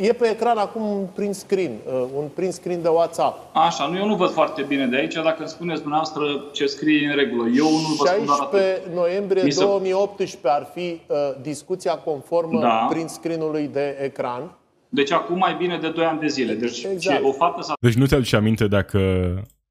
E 0.01 0.13
pe 0.13 0.29
ecran 0.29 0.57
acum 0.57 0.81
un 0.81 1.07
print 1.15 1.35
screen, 1.35 1.71
uh, 1.85 2.05
un 2.15 2.27
print 2.35 2.53
screen 2.53 2.81
de 2.81 2.87
WhatsApp. 2.87 3.55
Așa, 3.55 3.87
nu, 3.87 3.97
eu 3.97 4.07
nu 4.07 4.15
văd 4.15 4.29
foarte 4.29 4.61
bine 4.61 4.85
de 4.85 4.95
aici, 4.95 5.13
dacă 5.13 5.35
îmi 5.39 5.47
spuneți 5.47 5.81
dumneavoastră 5.81 6.23
ce 6.51 6.65
scrie 6.65 7.09
în 7.09 7.15
regulă. 7.15 7.43
Eu 7.43 7.69
nu 7.69 7.95
vă 7.97 8.05
spun 8.05 8.25
doar 8.25 8.39
atât. 8.39 8.93
noiembrie 8.93 9.43
Mi 9.43 9.53
2018 9.53 10.37
ar 10.43 10.69
fi 10.73 10.79
uh, 11.07 11.17
discuția 11.41 11.95
conformă 11.95 12.59
da. 12.59 12.87
print 12.89 13.09
screen-ului 13.09 13.69
de 13.73 13.97
ecran. 14.03 14.57
Deci 14.89 15.11
acum 15.11 15.37
mai 15.37 15.55
bine 15.55 15.77
de 15.77 15.89
2 15.89 16.05
ani 16.05 16.19
de 16.19 16.27
zile. 16.27 16.53
Deci, 16.53 16.83
exact. 16.83 17.23
o 17.23 17.31
fată 17.31 17.61
s-a... 17.61 17.73
deci 17.79 17.93
nu 17.93 18.05
ți-aduce 18.05 18.35
aminte 18.35 18.67
dacă 18.67 18.99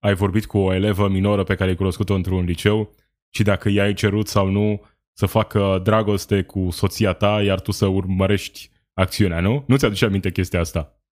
ai 0.00 0.14
vorbit 0.14 0.46
cu 0.46 0.58
o 0.58 0.74
elevă 0.74 1.08
minoră 1.08 1.44
pe 1.44 1.54
care 1.54 1.70
ai 1.70 1.76
cunoscut-o 1.76 2.14
într-un 2.14 2.44
liceu 2.44 2.90
și 3.30 3.42
dacă 3.42 3.68
i-ai 3.68 3.94
cerut 3.94 4.28
sau 4.28 4.46
nu 4.46 4.80
să 5.12 5.26
facă 5.26 5.80
dragoste 5.82 6.42
cu 6.42 6.68
soția 6.70 7.12
ta, 7.12 7.42
iar 7.44 7.60
tu 7.60 7.72
să 7.72 7.86
urmărești 7.86 8.70
acțiunea, 8.98 9.40
nu? 9.40 9.64
Nu 9.66 9.76
ți-aduce 9.76 10.04
aminte 10.04 10.30
chestia 10.30 10.60
asta. 10.60 11.02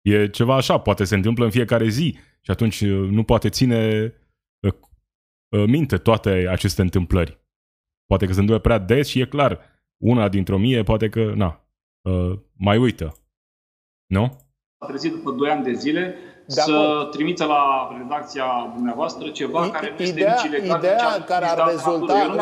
E 0.00 0.28
ceva 0.28 0.54
așa, 0.54 0.78
poate 0.80 1.04
se 1.04 1.14
întâmplă 1.14 1.44
în 1.44 1.50
fiecare 1.50 1.88
zi 1.88 2.18
și 2.40 2.50
atunci 2.50 2.80
uh, 2.80 3.08
nu 3.10 3.24
poate 3.24 3.48
ține 3.48 4.12
uh, 4.60 4.72
uh, 5.48 5.64
minte 5.66 5.96
toate 5.96 6.30
aceste 6.48 6.82
întâmplări. 6.82 7.40
Poate 8.06 8.26
că 8.26 8.32
se 8.32 8.40
întâmplă 8.40 8.62
prea 8.62 8.78
des 8.78 9.08
și 9.08 9.20
e 9.20 9.26
clar, 9.26 9.60
una 10.02 10.28
dintr-o 10.28 10.58
mie 10.58 10.82
poate 10.82 11.08
că, 11.08 11.32
na, 11.34 11.68
mai 12.52 12.78
uită. 12.78 13.14
Nu? 14.06 14.22
A 14.78 14.86
trezit 14.86 15.12
după 15.12 15.32
2 15.32 15.50
ani 15.50 15.64
de 15.64 15.72
zile 15.72 16.14
de 16.54 16.60
să 16.60 16.72
acord. 16.72 17.10
trimită 17.10 17.44
la 17.44 17.94
redacția 17.98 18.72
dumneavoastră 18.74 19.28
ceva 19.28 19.66
I, 19.66 19.70
care 19.70 19.94
nu 19.98 20.04
ideea, 20.04 20.34
este 20.34 20.48
nici 20.48 20.60
legal, 20.60 20.78
Ideea 20.78 21.24
care 21.26 21.44
ar 21.44 21.68
rezulta 21.70 22.12
în, 22.12 22.40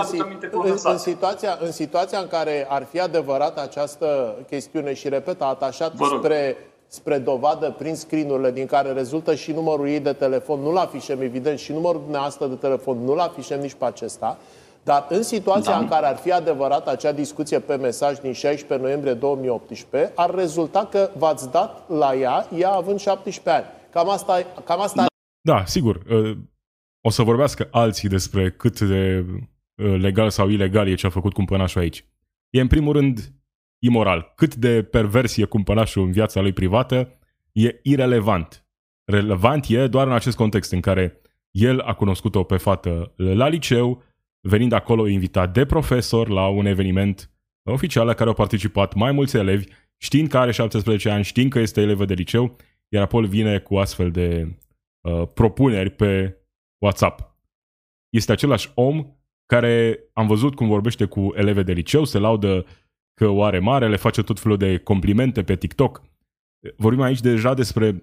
în, 0.51 0.77
în, 0.83 0.99
situația, 0.99 1.59
în 1.61 1.73
situația 1.73 2.19
în 2.19 2.27
care 2.27 2.67
ar 2.69 2.87
fi 2.91 3.01
adevărat 3.01 3.59
această 3.59 4.35
chestiune 4.49 4.95
și, 4.95 5.09
repet, 5.09 5.43
atașat 5.43 5.93
spre, 6.17 6.57
spre 6.87 7.19
dovadă 7.19 7.75
prin 7.79 7.95
screen 7.95 8.53
din 8.53 8.67
care 8.67 8.93
rezultă 8.93 9.35
și 9.35 9.53
numărul 9.53 9.89
ei 9.89 10.01
de 10.01 10.13
telefon, 10.13 10.61
nu-l 10.61 10.77
afișem 10.77 11.21
evident 11.21 11.59
și 11.59 11.73
numărul 11.73 12.01
dumneavoastră 12.01 12.47
de 12.47 12.55
telefon, 12.55 13.05
nu-l 13.05 13.19
afișem 13.19 13.61
nici 13.61 13.75
pe 13.75 13.85
acesta, 13.85 14.37
dar 14.83 15.07
în 15.09 15.23
situația 15.23 15.73
da. 15.73 15.79
în 15.79 15.89
care 15.89 16.07
ar 16.07 16.17
fi 16.17 16.33
adevărat 16.33 16.89
acea 16.89 17.13
discuție 17.13 17.59
pe 17.59 17.75
mesaj 17.75 18.19
din 18.19 18.33
16 18.33 18.87
noiembrie 18.87 19.15
2018, 19.15 20.13
ar 20.15 20.35
rezulta 20.35 20.89
că 20.91 21.11
v-ați 21.19 21.51
dat 21.51 21.83
la 21.87 22.15
ea, 22.15 22.47
ea 22.57 22.71
având 22.71 23.01
17 23.01 23.65
ani. 23.65 23.75
Cam 23.97 24.11
asta, 24.11 24.43
cam 24.65 24.81
asta 24.81 25.07
Da, 25.41 25.65
sigur. 25.65 25.97
Uh, 25.97 26.39
o 27.01 27.11
să 27.11 27.23
vorbească 27.23 27.69
alții 27.71 28.09
despre 28.09 28.51
cât 28.51 28.81
de 28.81 29.25
uh, 29.75 30.01
legal 30.01 30.31
sau 30.31 30.49
ilegal 30.49 30.89
e 30.89 30.95
ce 30.95 31.07
a 31.07 31.11
făcut 31.11 31.33
cumpănașul 31.33 31.81
aici. 31.81 32.05
E 32.51 32.61
în 32.61 32.67
primul 32.67 32.93
rând 32.93 33.33
imoral. 33.79 34.33
Cât 34.35 34.55
de 34.55 34.83
pervers 34.83 35.37
e 35.37 35.45
cumpănașul 35.45 36.03
în 36.03 36.13
viața 36.13 36.41
lui 36.41 36.53
privată 36.53 37.19
e 37.53 37.81
irelevant. 37.83 38.67
Relevant 39.05 39.67
e 39.69 39.87
doar 39.87 40.07
în 40.07 40.13
acest 40.13 40.37
context 40.37 40.73
în 40.73 40.81
care 40.81 41.21
el 41.51 41.81
a 41.81 41.95
cunoscut-o 41.95 42.43
pe 42.43 42.57
fată 42.57 43.13
la 43.17 43.49
liceu, 43.49 44.03
venind 44.41 44.73
acolo 44.73 45.07
invitat 45.07 45.53
de 45.53 45.67
profesor 45.67 46.29
la 46.29 46.47
un 46.47 46.67
eveniment 46.67 47.31
oficial 47.63 48.07
la 48.07 48.15
care 48.15 48.29
au 48.29 48.35
participat 48.35 48.95
mai 48.95 49.13
mulți 49.13 49.37
elevi, 49.37 49.67
știind 49.97 50.29
că 50.29 50.39
are 50.39 50.51
17 50.51 51.11
ani, 51.11 51.25
știind 51.25 51.51
că 51.51 51.59
este 51.59 51.81
elevă 51.81 52.05
de 52.05 52.15
liceu, 52.15 52.57
iar 52.89 53.03
apoi 53.03 53.27
vine 53.27 53.59
cu 53.59 53.77
astfel 53.77 54.11
de 54.11 54.57
uh, 55.01 55.29
propuneri 55.35 55.91
pe 55.91 56.41
WhatsApp. 56.83 57.37
Este 58.09 58.33
același 58.33 58.71
om 58.75 59.17
care 59.47 59.99
am 60.13 60.27
văzut 60.27 60.55
cum 60.55 60.69
vorbește 60.69 61.05
cu 61.05 61.33
eleve 61.35 61.63
de 61.63 61.73
liceu, 61.73 62.05
se 62.05 62.19
laudă 62.19 62.67
că 63.15 63.29
o 63.29 63.43
are 63.43 63.59
mare, 63.59 63.89
le 63.89 63.97
face 63.97 64.23
tot 64.23 64.41
felul 64.41 64.57
de 64.57 64.79
complimente 64.79 65.43
pe 65.43 65.57
TikTok. 65.57 66.03
Vorbim 66.77 67.03
aici 67.03 67.21
deja 67.21 67.55
despre 67.55 68.03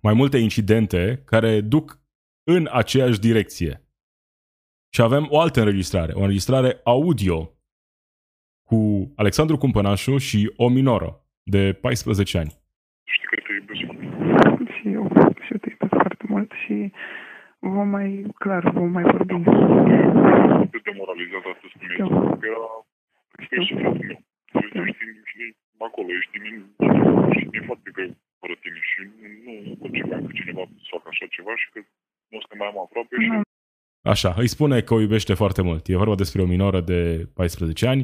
mai 0.00 0.14
multe 0.14 0.38
incidente 0.38 1.22
care 1.24 1.60
duc 1.60 2.00
în 2.44 2.68
aceeași 2.72 3.20
direcție. 3.20 3.86
Și 4.94 5.02
avem 5.02 5.26
o 5.30 5.40
altă 5.40 5.60
înregistrare, 5.60 6.12
o 6.12 6.20
înregistrare 6.20 6.80
audio 6.84 7.50
cu 8.68 9.12
Alexandru 9.16 9.56
Cumpănașu 9.56 10.18
și 10.18 10.52
o 10.56 10.68
minoră 10.68 11.26
de 11.42 11.72
14 11.72 12.38
ani. 12.38 12.52
Știi 13.04 13.26
că 13.30 13.36
te 13.46 13.52
iubesc 13.52 13.80
foarte 13.84 14.06
mult. 14.48 14.68
Și 14.68 14.88
eu, 14.88 15.04
și 15.44 15.52
eu 15.52 15.58
te 15.58 15.68
iubesc 15.70 15.92
foarte 16.02 16.24
mult 16.28 16.50
și 16.72 16.92
vom 17.58 17.88
mai, 17.88 18.08
clar, 18.42 18.62
vom 18.70 18.90
mai 18.96 19.02
vorbi. 19.02 19.34
Cât 20.72 20.82
demoralizat 20.88 21.44
astăzi 21.52 21.74
cum 21.78 21.88
ești, 21.94 22.38
că 22.40 22.46
era, 22.52 22.64
că 23.48 23.54
ești 23.58 23.74
fratele 23.80 24.06
meu. 24.10 24.20
Știi, 24.66 24.92
știi, 24.92 25.14
știi, 25.30 25.50
acolo, 25.88 26.08
ești 26.18 26.38
din, 26.44 26.56
și 27.34 27.44
din 27.52 27.62
foarte 27.68 27.90
greu 27.96 28.10
fără 28.40 28.54
tine 28.62 28.80
și 28.90 28.98
nu 29.44 29.54
concebam 29.80 30.26
că 30.26 30.32
cineva 30.40 30.62
să 30.84 30.88
facă 30.94 31.06
așa 31.12 31.26
ceva 31.36 31.52
și 31.60 31.66
că 31.72 31.78
nu 32.32 32.38
suntem 32.40 32.58
mai 32.58 32.68
am 32.72 32.78
aproape 32.86 33.14
și... 33.24 33.30
Așa, 34.14 34.30
îi 34.42 34.54
spune 34.54 34.76
că 34.80 34.94
o 34.94 35.00
iubește 35.00 35.34
foarte 35.34 35.62
mult. 35.62 35.82
E 35.86 36.02
vorba 36.04 36.22
despre 36.22 36.42
o 36.42 36.50
minoră 36.54 36.80
de 36.80 37.00
14 37.34 37.86
ani. 37.86 38.02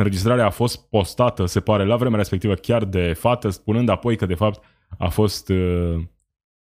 Înregistrarea 0.00 0.46
a 0.46 0.58
fost 0.62 0.88
postată, 0.88 1.46
se 1.46 1.60
pare, 1.60 1.84
la 1.84 1.96
vremea 1.96 2.18
respectivă 2.18 2.54
chiar 2.54 2.84
de 2.84 3.12
fată, 3.12 3.48
spunând 3.48 3.88
apoi 3.88 4.16
că 4.16 4.26
de 4.26 4.34
fapt 4.34 4.64
a 4.98 5.08
fost 5.08 5.48
uh, 5.48 5.96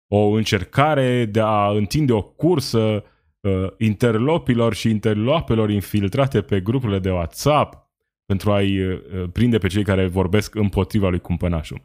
o 0.08 0.28
încercare 0.28 1.24
de 1.24 1.40
a 1.40 1.68
întinde 1.68 2.12
o 2.12 2.22
cursă 2.22 3.04
uh, 3.40 3.66
interlopilor 3.78 4.74
și 4.74 4.90
interlopelor 4.90 5.70
infiltrate 5.70 6.42
pe 6.42 6.60
grupurile 6.60 6.98
de 6.98 7.10
WhatsApp 7.10 7.86
pentru 8.24 8.52
a-i 8.52 8.80
uh, 8.80 9.00
prinde 9.32 9.58
pe 9.58 9.68
cei 9.68 9.84
care 9.84 10.06
vorbesc 10.06 10.54
împotriva 10.54 11.08
lui 11.08 11.20
cumpănașul. 11.20 11.80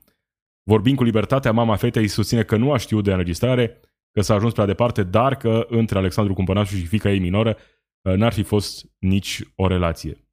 Vorbind 0.63 0.97
cu 0.97 1.03
libertatea, 1.03 1.51
mama 1.51 1.75
fetei 1.75 2.07
susține 2.07 2.43
că 2.43 2.55
nu 2.55 2.71
a 2.71 2.77
știut 2.77 3.03
de 3.03 3.11
înregistrare, 3.11 3.79
că 4.11 4.21
s-a 4.21 4.33
ajuns 4.33 4.53
prea 4.53 4.65
departe, 4.65 5.03
dar 5.03 5.35
că 5.35 5.65
între 5.69 5.97
Alexandru 5.97 6.33
Cumpănașu 6.33 6.75
și 6.75 6.85
fica 6.85 7.11
ei 7.11 7.19
minoră 7.19 7.57
uh, 8.01 8.13
n-ar 8.13 8.33
fi 8.33 8.43
fost 8.43 8.85
nici 8.99 9.41
o 9.55 9.67
relație. 9.67 10.27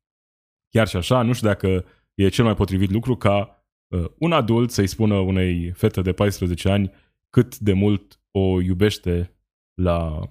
Chiar 0.68 0.88
și 0.88 0.96
așa, 0.96 1.22
nu 1.22 1.33
știu 1.33 1.48
dacă 1.48 1.85
e 2.14 2.29
cel 2.29 2.44
mai 2.44 2.55
potrivit 2.55 2.90
lucru 2.90 3.16
ca 3.16 3.64
uh, 3.88 4.05
un 4.18 4.33
adult 4.33 4.70
să-i 4.70 4.87
spună 4.87 5.14
unei 5.14 5.70
fete 5.70 6.00
de 6.00 6.12
14 6.12 6.68
ani 6.68 6.92
cât 7.30 7.58
de 7.58 7.72
mult 7.72 8.20
o 8.30 8.60
iubește 8.60 9.36
la 9.74 10.26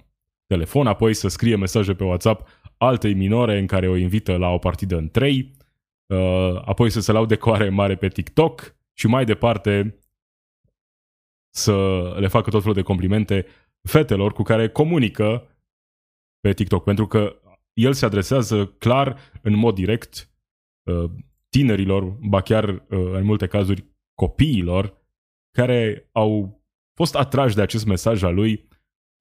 telefon, 0.46 0.86
apoi 0.86 1.14
să 1.14 1.28
scrie 1.28 1.56
mesaje 1.56 1.94
pe 1.94 2.04
WhatsApp 2.04 2.48
altei 2.76 3.14
minore 3.14 3.58
în 3.58 3.66
care 3.66 3.88
o 3.88 3.96
invită 3.96 4.36
la 4.36 4.48
o 4.48 4.58
partidă 4.58 4.96
în 4.96 5.08
trei, 5.08 5.50
uh, 6.06 6.62
apoi 6.64 6.90
să 6.90 7.00
se 7.00 7.12
laude 7.12 7.36
cu 7.36 7.50
are 7.50 7.68
mare 7.68 7.96
pe 7.96 8.08
TikTok 8.08 8.76
și 8.92 9.06
mai 9.06 9.24
departe 9.24 9.98
să 11.54 11.74
le 12.18 12.28
facă 12.28 12.50
tot 12.50 12.60
felul 12.60 12.74
de 12.74 12.82
complimente 12.82 13.46
fetelor 13.88 14.32
cu 14.32 14.42
care 14.42 14.68
comunică 14.68 15.48
pe 16.40 16.52
TikTok, 16.52 16.84
pentru 16.84 17.06
că 17.06 17.40
el 17.72 17.92
se 17.92 18.04
adresează 18.04 18.66
clar, 18.66 19.18
în 19.42 19.54
mod 19.54 19.74
direct, 19.74 20.30
uh, 20.90 21.10
tinerilor, 21.48 22.04
ba 22.04 22.40
chiar 22.40 22.68
uh, 22.68 22.82
în 22.88 23.24
multe 23.24 23.46
cazuri 23.46 23.84
copiilor, 24.14 24.98
care 25.50 26.08
au 26.12 26.59
fost 27.00 27.14
atrași 27.14 27.54
de 27.54 27.62
acest 27.62 27.86
mesaj 27.86 28.22
al 28.22 28.34
lui, 28.34 28.68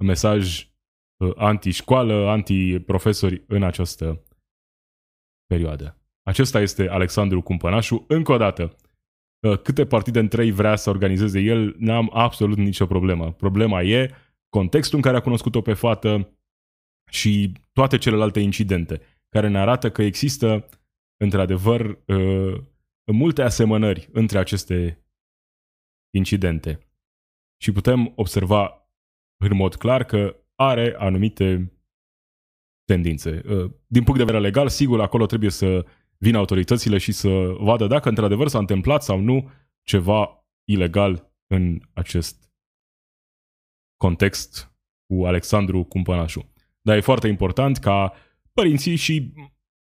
mesaj 0.03 0.69
uh, 1.17 1.31
anti-școală, 1.35 2.29
anti-profesori 2.29 3.43
în 3.47 3.63
această 3.63 4.23
perioadă. 5.45 5.97
Acesta 6.23 6.59
este 6.59 6.89
Alexandru 6.89 7.41
Cumpănașu. 7.41 8.05
Încă 8.07 8.31
o 8.31 8.37
dată, 8.37 8.75
uh, 9.47 9.61
câte 9.61 9.85
partide 9.85 10.19
în 10.19 10.27
trei 10.27 10.51
vrea 10.51 10.75
să 10.75 10.89
organizeze 10.89 11.39
el, 11.39 11.75
n-am 11.77 12.09
absolut 12.13 12.57
nicio 12.57 12.85
problemă. 12.85 13.31
Problema 13.31 13.81
e 13.81 14.11
contextul 14.49 14.97
în 14.97 15.03
care 15.03 15.17
a 15.17 15.21
cunoscut-o 15.21 15.61
pe 15.61 15.73
fată 15.73 16.37
și 17.11 17.51
toate 17.71 17.97
celelalte 17.97 18.39
incidente, 18.39 19.01
care 19.29 19.47
ne 19.47 19.59
arată 19.59 19.91
că 19.91 20.01
există, 20.01 20.69
într-adevăr, 21.23 21.99
uh, 22.05 22.61
multe 23.11 23.41
asemănări 23.41 24.09
între 24.11 24.37
aceste 24.37 25.03
incidente 26.15 26.88
și 27.61 27.71
putem 27.71 28.11
observa 28.15 28.89
în 29.37 29.55
mod 29.55 29.75
clar 29.75 30.03
că 30.03 30.35
are 30.55 30.95
anumite 30.97 31.73
tendințe. 32.85 33.41
Uh, 33.45 33.71
din 33.87 34.03
punct 34.03 34.17
de 34.17 34.25
vedere 34.25 34.39
legal, 34.39 34.69
sigur, 34.69 35.01
acolo 35.01 35.25
trebuie 35.25 35.49
să 35.49 35.85
vină 36.17 36.37
autoritățile 36.37 36.97
și 36.97 37.11
să 37.11 37.55
vadă 37.59 37.87
dacă 37.87 38.09
într-adevăr 38.09 38.47
s-a 38.47 38.57
întâmplat 38.57 39.03
sau 39.03 39.19
nu 39.19 39.49
ceva 39.83 40.47
ilegal 40.63 41.33
în 41.47 41.81
acest 41.93 42.51
context 43.97 44.73
cu 45.05 45.25
Alexandru 45.25 45.83
Cumpănașu. 45.83 46.53
Dar 46.81 46.97
e 46.97 47.01
foarte 47.01 47.27
important 47.27 47.77
ca 47.77 48.13
părinții 48.53 48.95
și 48.95 49.33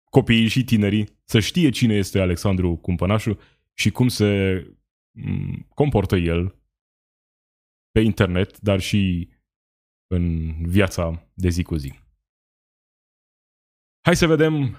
copiii 0.09 0.47
și 0.47 0.63
tinerii 0.63 1.07
să 1.23 1.39
știe 1.39 1.69
cine 1.69 1.93
este 1.93 2.19
Alexandru 2.19 2.75
Cumpănașu 2.75 3.39
și 3.73 3.91
cum 3.91 4.07
se 4.07 4.63
mm, 5.11 5.67
comportă 5.73 6.15
el 6.15 6.58
pe 7.91 7.99
internet, 7.99 8.59
dar 8.59 8.79
și 8.79 9.29
în 10.07 10.53
viața 10.67 11.29
de 11.33 11.49
zi 11.49 11.63
cu 11.63 11.75
zi. 11.75 11.99
Hai 14.01 14.15
să 14.15 14.27
vedem 14.27 14.77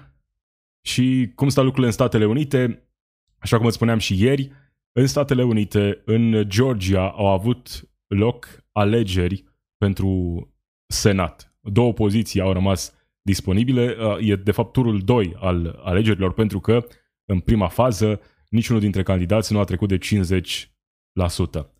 și 0.81 1.31
cum 1.35 1.49
stau 1.49 1.63
lucrurile 1.63 1.91
în 1.91 1.97
Statele 1.97 2.25
Unite. 2.25 2.89
Așa 3.37 3.57
cum 3.57 3.65
îți 3.65 3.75
spuneam 3.75 3.97
și 3.97 4.21
ieri, 4.21 4.51
în 4.91 5.07
Statele 5.07 5.43
Unite, 5.43 6.01
în 6.05 6.49
Georgia, 6.49 7.09
au 7.09 7.27
avut 7.27 7.89
loc 8.07 8.63
alegeri 8.71 9.43
pentru 9.77 10.45
Senat. 10.87 11.55
Două 11.59 11.93
poziții 11.93 12.41
au 12.41 12.53
rămas 12.53 12.93
disponibile. 13.21 13.97
E 14.19 14.35
de 14.35 14.51
fapt 14.51 14.71
turul 14.71 14.99
2 14.99 15.35
al 15.35 15.81
alegerilor 15.83 16.33
pentru 16.33 16.59
că 16.59 16.85
în 17.25 17.39
prima 17.39 17.67
fază 17.67 18.21
niciunul 18.49 18.81
dintre 18.81 19.03
candidați 19.03 19.53
nu 19.53 19.59
a 19.59 19.63
trecut 19.63 19.87
de 19.87 19.97
50%. 19.97 21.70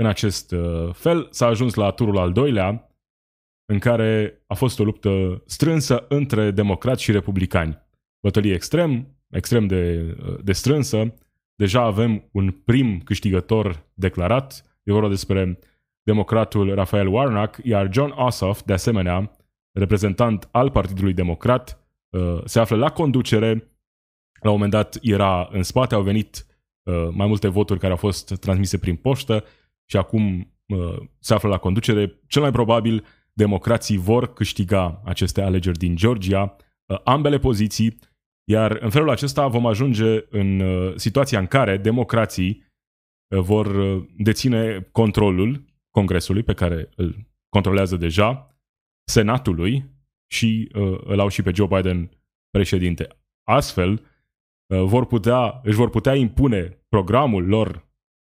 În 0.00 0.06
acest 0.06 0.50
uh, 0.52 0.94
fel 0.94 1.28
s-a 1.30 1.46
ajuns 1.46 1.74
la 1.74 1.90
turul 1.90 2.18
al 2.18 2.32
doilea, 2.32 2.92
în 3.72 3.78
care 3.78 4.42
a 4.46 4.54
fost 4.54 4.78
o 4.78 4.84
luptă 4.84 5.42
strânsă 5.46 6.06
între 6.08 6.50
democrați 6.50 7.02
și 7.02 7.12
republicani. 7.12 7.78
Bătălie 8.20 8.54
extrem, 8.54 9.16
extrem 9.30 9.66
de, 9.66 10.14
uh, 10.22 10.38
de 10.42 10.52
strânsă. 10.52 11.14
Deja 11.54 11.82
avem 11.82 12.28
un 12.32 12.50
prim 12.50 13.00
câștigător 13.00 13.86
declarat. 13.94 14.78
E 14.82 14.92
vorba 14.92 15.08
despre 15.08 15.58
democratul 16.02 16.74
Rafael 16.74 17.06
Warnock, 17.06 17.58
iar 17.62 17.92
John 17.92 18.12
Ossoff, 18.16 18.62
de 18.64 18.72
asemenea, 18.72 19.36
reprezentant 19.72 20.48
al 20.50 20.70
Partidului 20.70 21.12
Democrat, 21.12 21.88
uh, 22.08 22.40
se 22.44 22.60
află 22.60 22.76
la 22.76 22.90
conducere. 22.90 23.50
La 24.40 24.50
un 24.50 24.54
moment 24.54 24.70
dat 24.70 24.98
era 25.02 25.48
în 25.52 25.62
spate, 25.62 25.94
au 25.94 26.02
venit 26.02 26.46
mai 27.10 27.26
multe 27.26 27.48
voturi 27.48 27.78
care 27.78 27.92
au 27.92 27.98
fost 27.98 28.38
transmise 28.40 28.78
prin 28.78 28.96
poștă 28.96 29.44
și 29.90 29.96
acum 29.96 30.54
uh, 30.66 30.96
se 31.18 31.34
află 31.34 31.48
la 31.48 31.58
conducere. 31.58 32.20
Cel 32.26 32.42
mai 32.42 32.50
probabil, 32.50 33.04
democrații 33.32 33.96
vor 33.96 34.32
câștiga 34.32 35.02
aceste 35.04 35.42
alegeri 35.42 35.78
din 35.78 35.96
Georgia, 35.96 36.56
uh, 36.86 37.00
ambele 37.04 37.38
poziții, 37.38 37.98
iar 38.50 38.70
în 38.80 38.90
felul 38.90 39.10
acesta 39.10 39.46
vom 39.46 39.66
ajunge 39.66 40.24
în 40.30 40.60
uh, 40.60 40.92
situația 40.96 41.38
în 41.38 41.46
care 41.46 41.76
democrații 41.76 42.64
uh, 43.34 43.40
vor 43.40 43.66
uh, 43.66 44.04
deține 44.16 44.88
controlul 44.92 45.64
Congresului, 45.90 46.42
pe 46.42 46.54
care 46.54 46.88
îl 46.96 47.16
controlează 47.48 47.96
deja, 47.96 48.56
Senatului 49.08 49.84
și 50.32 50.70
uh, 50.74 51.00
îl 51.04 51.20
au 51.20 51.28
și 51.28 51.42
pe 51.42 51.52
Joe 51.54 51.66
Biden 51.66 52.10
președinte. 52.50 53.08
Astfel, 53.48 53.92
uh, 53.92 54.82
vor 54.82 55.06
putea, 55.06 55.60
își 55.62 55.76
vor 55.76 55.90
putea 55.90 56.14
impune 56.14 56.84
programul 56.88 57.46
lor 57.46 57.88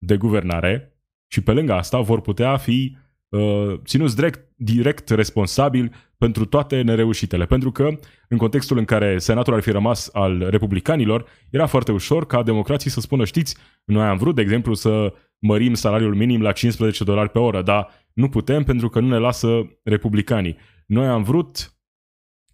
de 0.06 0.18
guvernare 0.18 0.91
și 1.32 1.42
pe 1.42 1.52
lângă 1.52 1.74
asta 1.74 2.00
vor 2.00 2.22
putea 2.22 2.58
fi 2.58 2.98
uh, 3.30 3.74
ținuți 3.86 4.16
direct, 4.16 4.50
direct 4.56 5.10
responsabil 5.10 5.94
pentru 6.18 6.46
toate 6.46 6.82
nereușitele. 6.82 7.46
Pentru 7.46 7.72
că, 7.72 7.90
în 8.28 8.38
contextul 8.38 8.78
în 8.78 8.86
care 8.86 9.18
Senatul 9.18 9.54
ar 9.54 9.62
fi 9.62 9.72
rămas 9.72 10.10
al 10.14 10.48
republicanilor, 10.50 11.26
era 11.50 11.66
foarte 11.66 11.92
ușor 11.92 12.26
ca 12.26 12.44
democrații 12.44 12.90
să 12.90 13.00
spună, 13.00 13.26
știți, 13.26 13.58
noi 13.84 14.04
am 14.04 14.18
vrut, 14.18 14.36
de 14.36 14.42
exemplu, 14.42 14.74
să 14.74 15.14
mărim 15.40 15.74
salariul 15.74 16.16
minim 16.16 16.42
la 16.42 16.52
15 16.52 17.04
dolari 17.04 17.30
pe 17.30 17.40
oră, 17.40 17.62
dar 17.62 17.90
nu 18.14 18.30
putem 18.30 18.64
pentru 18.64 18.90
că 18.90 19.00
nu 19.00 19.08
ne 19.08 19.18
lasă 19.18 19.78
republicanii. 19.84 20.58
Noi 20.86 21.08
am 21.08 21.24
vrut 21.24 21.74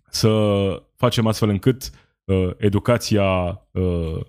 să 0.09 0.29
facem 0.95 1.27
astfel 1.27 1.49
încât 1.49 1.89
uh, 2.23 2.49
educația 2.57 3.61
uh, 3.71 4.19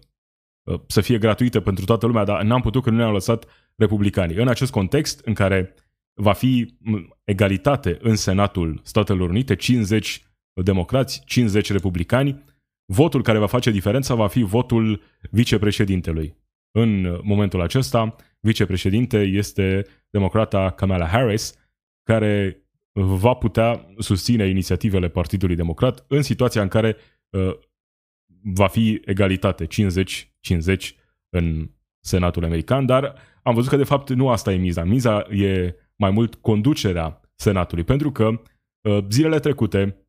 uh, 0.63 0.81
să 0.87 1.01
fie 1.01 1.19
gratuită 1.19 1.61
pentru 1.61 1.85
toată 1.85 2.07
lumea, 2.07 2.25
dar 2.25 2.43
n-am 2.43 2.61
putut 2.61 2.83
că 2.83 2.91
nu 2.91 2.97
ne-au 2.97 3.13
lăsat 3.13 3.47
republicanii. 3.79 4.37
În 4.37 4.49
acest 4.49 4.71
context 4.71 5.21
în 5.25 5.35
care 5.35 5.75
va 6.15 6.33
fi 6.33 6.77
egalitate 7.25 7.99
în 8.01 8.17
Senatul 8.17 8.81
Statelor 8.85 9.29
Unite, 9.29 9.57
50 9.57 10.23
democrați, 10.63 11.23
50 11.25 11.73
republicani, 11.73 12.45
votul 12.85 13.23
care 13.23 13.39
va 13.39 13.47
face 13.47 13.71
diferența 13.71 14.15
va 14.15 14.29
fi 14.29 14.43
votul 14.43 15.03
vicepreședintelui. 15.31 16.37
În 16.71 17.21
momentul 17.23 17.61
acesta, 17.61 18.17
vicepreședinte 18.41 19.19
este 19.19 19.87
democrata 20.11 20.71
Kamala 20.71 21.07
Harris, 21.07 21.55
care 22.03 22.63
va 22.93 23.35
putea 23.35 23.87
susține 23.99 24.47
inițiativele 24.47 25.09
Partidului 25.09 25.57
Democrat 25.57 26.05
în 26.09 26.23
situația 26.23 26.63
în 26.63 26.69
care 26.69 26.97
uh, 27.31 27.59
va 28.43 28.67
fi 28.67 29.01
egalitate 29.05 29.67
50-50 29.67 29.69
în 31.29 31.71
Senatul 32.09 32.45
American, 32.45 32.87
dar 32.87 33.15
am 33.43 33.55
văzut 33.55 33.71
că 33.71 33.77
de 33.77 33.85
fapt 33.85 34.11
nu 34.11 34.29
asta 34.29 34.53
e 34.53 34.57
miza. 34.57 34.85
Miza 34.85 35.27
e 35.31 35.75
mai 35.97 36.11
mult 36.11 36.35
conducerea 36.35 37.21
Senatului, 37.35 37.85
pentru 37.85 38.13
că 38.13 38.41
uh, 38.81 39.05
zilele 39.11 39.39
trecute 39.39 40.09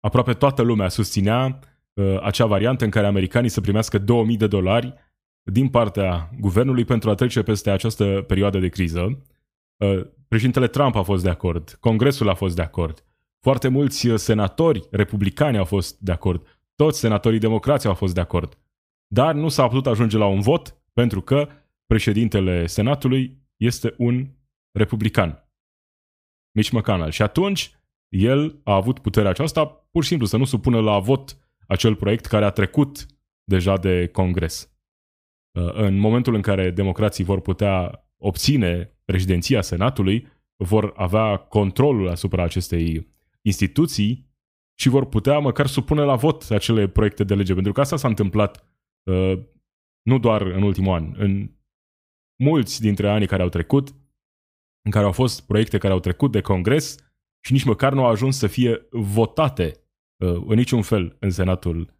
aproape 0.00 0.32
toată 0.32 0.62
lumea 0.62 0.88
susținea 0.88 1.58
uh, 1.94 2.20
acea 2.22 2.46
variantă 2.46 2.84
în 2.84 2.90
care 2.90 3.06
americanii 3.06 3.48
să 3.48 3.60
primească 3.60 3.98
2000 3.98 4.36
de 4.36 4.46
dolari 4.46 4.94
din 5.42 5.68
partea 5.68 6.30
guvernului 6.40 6.84
pentru 6.84 7.10
a 7.10 7.14
trece 7.14 7.42
peste 7.42 7.70
această 7.70 8.24
perioadă 8.26 8.58
de 8.58 8.68
criză. 8.68 9.26
Uh, 9.84 10.06
președintele 10.28 10.66
Trump 10.66 10.94
a 10.94 11.02
fost 11.02 11.22
de 11.22 11.30
acord, 11.30 11.76
Congresul 11.80 12.28
a 12.28 12.34
fost 12.34 12.56
de 12.56 12.62
acord, 12.62 13.04
foarte 13.40 13.68
mulți 13.68 14.08
senatori 14.14 14.86
republicani 14.90 15.58
au 15.58 15.64
fost 15.64 15.98
de 15.98 16.12
acord, 16.12 16.60
toți 16.74 16.98
senatorii 16.98 17.38
democrați 17.38 17.86
au 17.86 17.94
fost 17.94 18.14
de 18.14 18.20
acord. 18.20 18.58
Dar 19.06 19.34
nu 19.34 19.48
s-a 19.48 19.68
putut 19.68 19.86
ajunge 19.86 20.16
la 20.16 20.26
un 20.26 20.40
vot 20.40 20.76
pentru 21.00 21.20
că 21.20 21.48
președintele 21.86 22.66
Senatului 22.66 23.38
este 23.56 23.94
un 23.98 24.28
republican. 24.78 25.50
Mitch 26.56 26.70
McConnell. 26.70 27.10
Și 27.10 27.22
atunci 27.22 27.70
el 28.08 28.60
a 28.64 28.74
avut 28.74 28.98
puterea 28.98 29.30
aceasta 29.30 29.66
pur 29.66 30.02
și 30.02 30.08
simplu 30.08 30.26
să 30.26 30.36
nu 30.36 30.44
supună 30.44 30.80
la 30.80 30.98
vot 30.98 31.38
acel 31.66 31.96
proiect 31.96 32.26
care 32.26 32.44
a 32.44 32.50
trecut 32.50 33.06
deja 33.44 33.76
de 33.76 34.08
Congres. 34.08 34.70
Uh, 35.58 35.72
în 35.72 35.98
momentul 35.98 36.34
în 36.34 36.42
care 36.42 36.70
democrații 36.70 37.24
vor 37.24 37.40
putea 37.40 38.06
obține 38.16 38.98
președinția 39.04 39.62
Senatului, 39.62 40.26
vor 40.56 40.92
avea 40.96 41.36
controlul 41.36 42.08
asupra 42.08 42.42
acestei 42.42 43.14
instituții 43.42 44.30
și 44.78 44.88
vor 44.88 45.06
putea 45.06 45.38
măcar 45.38 45.66
supune 45.66 46.02
la 46.02 46.14
vot 46.14 46.50
acele 46.50 46.88
proiecte 46.88 47.24
de 47.24 47.34
lege. 47.34 47.54
Pentru 47.54 47.72
că 47.72 47.80
asta 47.80 47.96
s-a 47.96 48.08
întâmplat 48.08 48.64
uh, 49.02 49.38
nu 50.06 50.18
doar 50.18 50.42
în 50.42 50.62
ultimul 50.62 50.94
an, 50.94 51.14
în 51.16 51.50
mulți 52.42 52.80
dintre 52.80 53.08
anii 53.08 53.26
care 53.26 53.42
au 53.42 53.48
trecut, 53.48 53.88
în 54.84 54.90
care 54.90 55.04
au 55.04 55.12
fost 55.12 55.46
proiecte 55.46 55.78
care 55.78 55.92
au 55.92 56.00
trecut 56.00 56.32
de 56.32 56.40
Congres 56.40 56.96
și 57.44 57.52
nici 57.52 57.64
măcar 57.64 57.92
nu 57.92 58.04
au 58.04 58.10
ajuns 58.10 58.38
să 58.38 58.46
fie 58.46 58.86
votate 58.90 59.72
uh, 60.24 60.42
în 60.46 60.54
niciun 60.54 60.82
fel 60.82 61.16
în 61.20 61.30
Senatul 61.30 61.94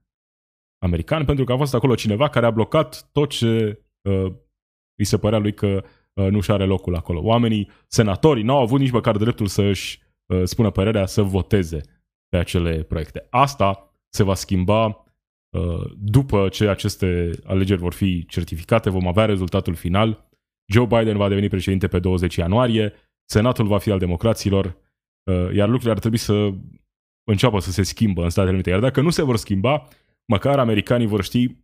american, 0.78 1.24
pentru 1.24 1.44
că 1.44 1.52
a 1.52 1.56
fost 1.56 1.74
acolo 1.74 1.94
cineva 1.94 2.28
care 2.28 2.46
a 2.46 2.50
blocat 2.50 3.08
tot 3.12 3.30
ce 3.30 3.82
uh, 4.02 4.32
îi 4.98 5.04
se 5.04 5.18
părea 5.18 5.38
lui 5.38 5.54
că 5.54 5.84
uh, 6.12 6.28
nu 6.30 6.40
și 6.40 6.50
are 6.50 6.64
locul 6.64 6.94
acolo. 6.94 7.20
Oamenii, 7.22 7.70
senatorii, 7.86 8.42
n-au 8.42 8.60
avut 8.60 8.80
nici 8.80 8.90
măcar 8.90 9.16
dreptul 9.16 9.46
să 9.46 9.62
își 9.62 10.02
uh, 10.26 10.42
spună 10.44 10.70
părerea 10.70 11.06
să 11.06 11.22
voteze 11.22 11.80
pe 12.28 12.36
acele 12.36 12.82
proiecte. 12.82 13.26
Asta 13.30 13.96
se 14.08 14.22
va 14.22 14.34
schimba 14.34 14.86
uh, 14.86 15.05
după 15.98 16.48
ce 16.48 16.68
aceste 16.68 17.30
alegeri 17.44 17.80
vor 17.80 17.92
fi 17.92 18.26
certificate, 18.26 18.90
vom 18.90 19.06
avea 19.08 19.24
rezultatul 19.24 19.74
final 19.74 20.26
Joe 20.66 20.86
Biden 20.86 21.16
va 21.16 21.28
deveni 21.28 21.48
președinte 21.48 21.88
pe 21.88 21.98
20 21.98 22.36
ianuarie, 22.36 22.92
Senatul 23.24 23.66
va 23.66 23.78
fi 23.78 23.90
al 23.90 23.98
democraților, 23.98 24.66
uh, 24.66 25.54
iar 25.54 25.66
lucrurile 25.66 25.90
ar 25.90 25.98
trebui 25.98 26.18
să 26.18 26.52
înceapă 27.24 27.58
să 27.58 27.70
se 27.70 27.82
schimbă 27.82 28.22
în 28.22 28.30
Statele 28.30 28.52
Unite. 28.52 28.70
Iar 28.70 28.80
dacă 28.80 29.00
nu 29.00 29.10
se 29.10 29.22
vor 29.22 29.36
schimba, 29.36 29.88
măcar 30.28 30.58
americanii 30.58 31.06
vor 31.06 31.22
ști 31.22 31.56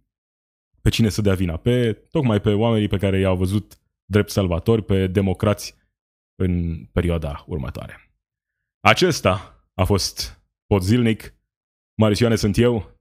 pe 0.81 0.89
cine 0.89 1.09
să 1.09 1.23
dea 1.23 1.35
vina. 1.35 1.57
Pe, 1.57 1.93
tocmai 1.93 2.41
pe 2.41 2.53
oamenii 2.53 2.89
pe 2.89 2.97
care 2.97 3.19
i-au 3.19 3.37
văzut 3.37 3.79
drept 4.05 4.31
salvatori, 4.31 4.85
pe 4.85 5.07
democrați 5.07 5.77
în 6.43 6.85
perioada 6.85 7.45
următoare. 7.47 8.13
Acesta 8.81 9.65
a 9.75 9.85
fost 9.85 10.43
Pod 10.67 10.83
Zilnic. 10.83 11.35
Marisioane 12.01 12.37
sunt 12.37 12.57
eu. 12.57 13.01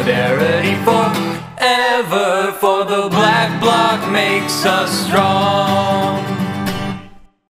solidarity 0.00 0.74
forever 0.82 2.52
for 2.58 2.84
the 2.84 3.08
black 3.10 3.60
bloc 3.60 4.10
makes 4.10 4.64
us 4.64 5.06
strong. 5.06 6.19